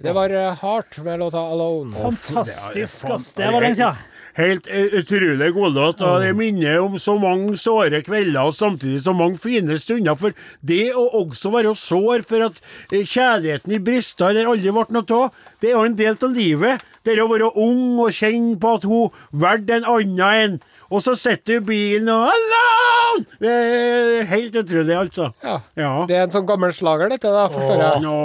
[0.00, 2.12] Det var eh, hardt med låta 'Alone'.
[2.12, 3.32] Fantastisk, ass.
[3.32, 3.94] Det var lenge siden.
[4.34, 9.02] Helt eh, utrolig god låt, og det minner om så mange såre kvelder og samtidig
[9.04, 10.16] så mange fine stunder.
[10.16, 10.32] For
[10.64, 15.18] det å også være sår for at eh, kjærligheten i brista eller aldri ble noe
[15.18, 16.88] av, det er jo en del av livet.
[17.04, 19.12] Det er å være ung og kjenne på at hun
[19.44, 20.60] valgte en annen en.
[20.92, 23.24] Og så setter du bilen og Alone!
[23.40, 25.30] Det er helt utrolig, altså.
[25.44, 25.56] Ja.
[25.78, 25.92] Ja.
[26.08, 28.04] Det er en sånn gammel slager, dette, da, forstår jeg.
[28.04, 28.18] Nå,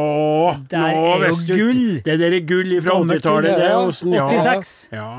[0.71, 1.81] Der nå er jo gull.
[2.05, 3.49] Det der er gull fra 80-tallet.
[3.49, 3.71] det,
[4.03, 4.27] Det, ja.
[4.29, 4.75] 86.
[4.95, 5.09] Ja.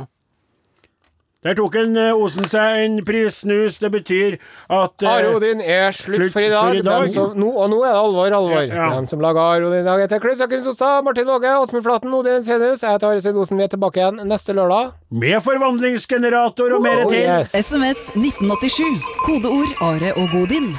[1.46, 3.76] Der tok en eh, Osen seg en prissnus.
[3.78, 4.34] Det betyr
[4.74, 6.64] at eh, Are Odin er slutt, slutt for i dag.
[6.72, 7.04] for i dag.
[7.12, 8.64] Som, nå, og nå er det alvor, alvor.
[8.66, 8.88] Ja.
[8.98, 12.10] De som lager Are Odin i dag, heter Klaus Jakken Sostad, Martin Låge, Åsmund Flaten,
[12.18, 12.82] Odin Senus.
[12.82, 13.62] Jeg heter Are Sein Osen.
[13.62, 14.90] Vi er tilbake igjen neste lørdag.
[15.14, 17.22] med forvandlingsgenerator og mer Oh, til.
[17.22, 17.54] yes.
[17.54, 19.06] SMS 1987.
[19.22, 20.72] Kodeord Are og Godin.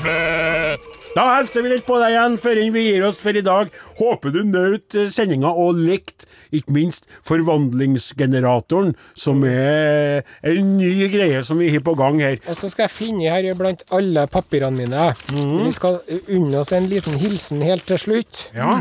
[1.15, 3.71] Da hilser vi litt på deg igjen før vi gir oss for i dag.
[3.97, 11.41] Håper du nøt eh, sendinga og likte, ikke minst, Forvandlingsgeneratoren, som er en ny greie
[11.45, 12.39] som vi har på gang her.
[12.45, 15.11] Og så skal jeg finne her blant alle papirene mine.
[15.33, 15.55] Mm.
[15.65, 18.47] Vi skal unne oss en liten hilsen helt til slutt.
[18.57, 18.77] Ja.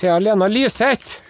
[0.00, 1.20] Til Alena Lyseth.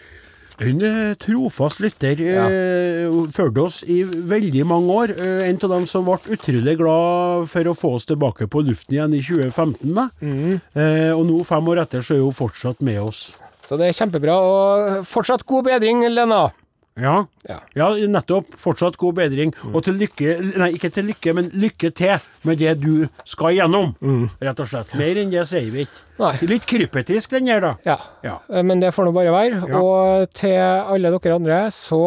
[0.60, 0.80] En
[1.16, 5.12] trofast lytter eh, fulgte oss i veldig mange år.
[5.16, 8.98] Eh, en av dem som ble utrolig glad for å få oss tilbake på luften
[8.98, 9.94] igjen i 2015.
[9.96, 10.10] Da.
[10.20, 13.30] Eh, og nå, fem år etter, så er hun fortsatt med oss.
[13.64, 14.36] Så det er kjempebra.
[14.36, 16.50] Og fortsatt god bedring, Lena.
[16.98, 17.26] Ja.
[17.48, 17.60] Ja.
[17.78, 18.50] ja, nettopp.
[18.60, 19.52] Fortsatt god bedring.
[19.72, 22.18] Og til lykke Nei, ikke til lykke, men lykke til
[22.48, 23.94] med det du skal igjennom.
[24.42, 24.92] Rett og slett.
[24.98, 26.02] Mer enn det sier vi ikke.
[26.20, 26.32] Nei.
[26.50, 27.70] Litt krypetisk, den der, da.
[27.86, 27.96] Ja.
[28.26, 28.34] Ja.
[28.52, 29.62] Eh, Men det får nå bare være.
[29.70, 29.80] Ja.
[29.80, 32.00] Og til alle dere andre så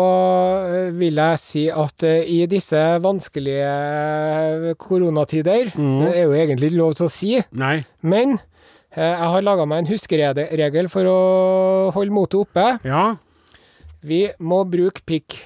[0.70, 3.72] eh, vil jeg si at eh, i disse vanskelige
[4.78, 7.84] koronatider, koronatider, så er jo egentlig ikke lov til å si, Nei.
[8.06, 8.38] men
[8.94, 11.18] jeg har laga meg en huskeregel for å
[11.96, 12.66] holde motet oppe.
[12.86, 13.16] Ja.
[14.04, 15.38] Vi må bruke pikk.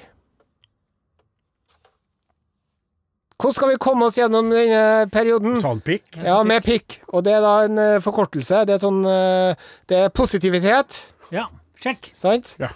[3.38, 5.60] Hvordan skal vi komme oss gjennom denne perioden?
[5.62, 6.08] Sandpikk.
[6.26, 6.96] Ja, med pikk.
[7.14, 8.64] Og det er da en eh, forkortelse.
[8.66, 10.98] Det er sånn eh, Det er positivitet,
[11.30, 11.44] Ja,
[11.84, 12.10] sjekk.
[12.18, 12.56] sant?
[12.58, 12.72] Ja.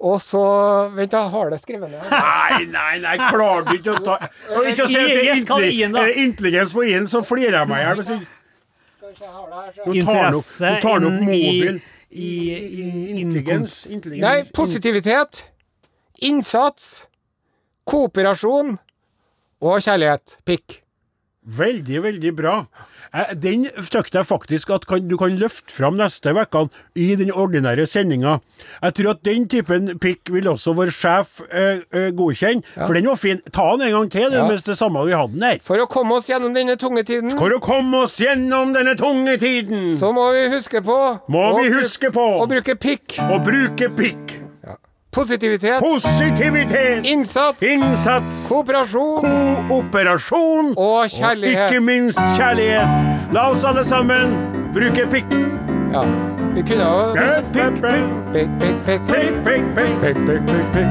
[0.00, 0.40] Og så
[0.96, 2.10] Vent, jeg har det skrevet ned.
[2.10, 4.16] Nei, nei, nei, klarer du ikke å ta
[4.56, 6.06] Og ikke å si at det er da.
[6.24, 8.26] intelligens på i-en, så flirer jeg meg i hjel.
[9.00, 10.74] Nå tar han opp, Interesse
[12.10, 12.84] I, i,
[13.20, 13.86] Intelligens.
[13.86, 14.24] intelligens.
[14.24, 15.44] Nei, positivitet,
[16.26, 17.06] innsats,
[17.86, 18.74] kooperasjon
[19.60, 20.38] og kjærlighet.
[20.44, 20.80] Pikk.
[21.40, 22.66] Veldig, veldig bra.
[23.16, 27.30] Eh, Den syns jeg faktisk at kan, du kan løfte fram neste uke i den
[27.32, 28.40] ordinære sendinga.
[28.82, 33.08] Jeg tror at den typen pikk vil også vår sjef eh, godkjenne, godkjenne, for den
[33.08, 33.40] var fin.
[33.50, 34.44] Ta den en gang til, Ja.
[34.46, 35.58] mens det samme vi hadde den her.
[35.64, 39.38] For å komme oss gjennom denne tunge tiden, For å komme oss gjennom denne tunge
[39.40, 43.16] tiden, så må vi huske på må vi huske på Å bruke pikk.
[43.16, 44.49] å bruke pikk.
[45.12, 49.24] Positivitet, Positivitet, innsats, innsats, kooperasjon
[49.68, 51.72] kooperasjon og kjærlighet.
[51.72, 52.88] ikke minst kjærlighet.
[53.34, 54.36] La oss alle sammen
[54.72, 55.26] bruke pikk.
[55.92, 56.04] Ja.
[56.54, 58.06] Vi kunne jo Pikk, pikk, pikk.
[58.32, 59.04] Pikk, pikk, pikk.
[59.10, 59.94] Pikk, pikk, pikk.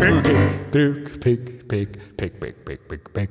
[0.00, 0.26] pikk.
[0.72, 3.30] Bruk pikk, pikk, pikk, pikk, pikk, pikk, pikk.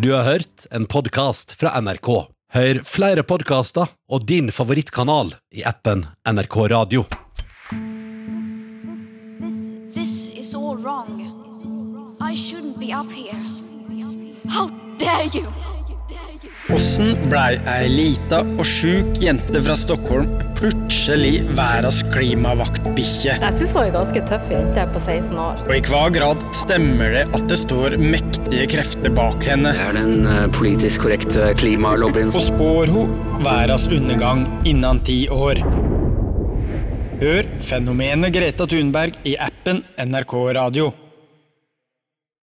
[0.00, 2.08] Du har hørt en podkast fra NRK.
[2.52, 7.04] Hør flere podkaster og din favorittkanal i appen NRK Radio.
[9.92, 11.20] This is all wrong.
[12.20, 13.40] I shouldn't be up here.
[14.48, 15.46] How dare you?
[16.72, 23.34] Åssen blei ei lita og sjuk jente fra Stockholm plutselig verdens klimavaktbikkje?
[23.42, 25.60] Jeg syns hun er ganske tøff jente på 16 år.
[25.66, 29.74] Og i hva grad stemmer det at det står mektige krefter bak henne?
[29.76, 32.32] Det er den eh, politisk korrekte klimalobbyen.
[32.32, 33.12] Og spår hun
[33.44, 35.60] verdens undergang innen ti år?
[37.20, 40.92] Hør fenomenet Greta Thunberg i appen NRK Radio.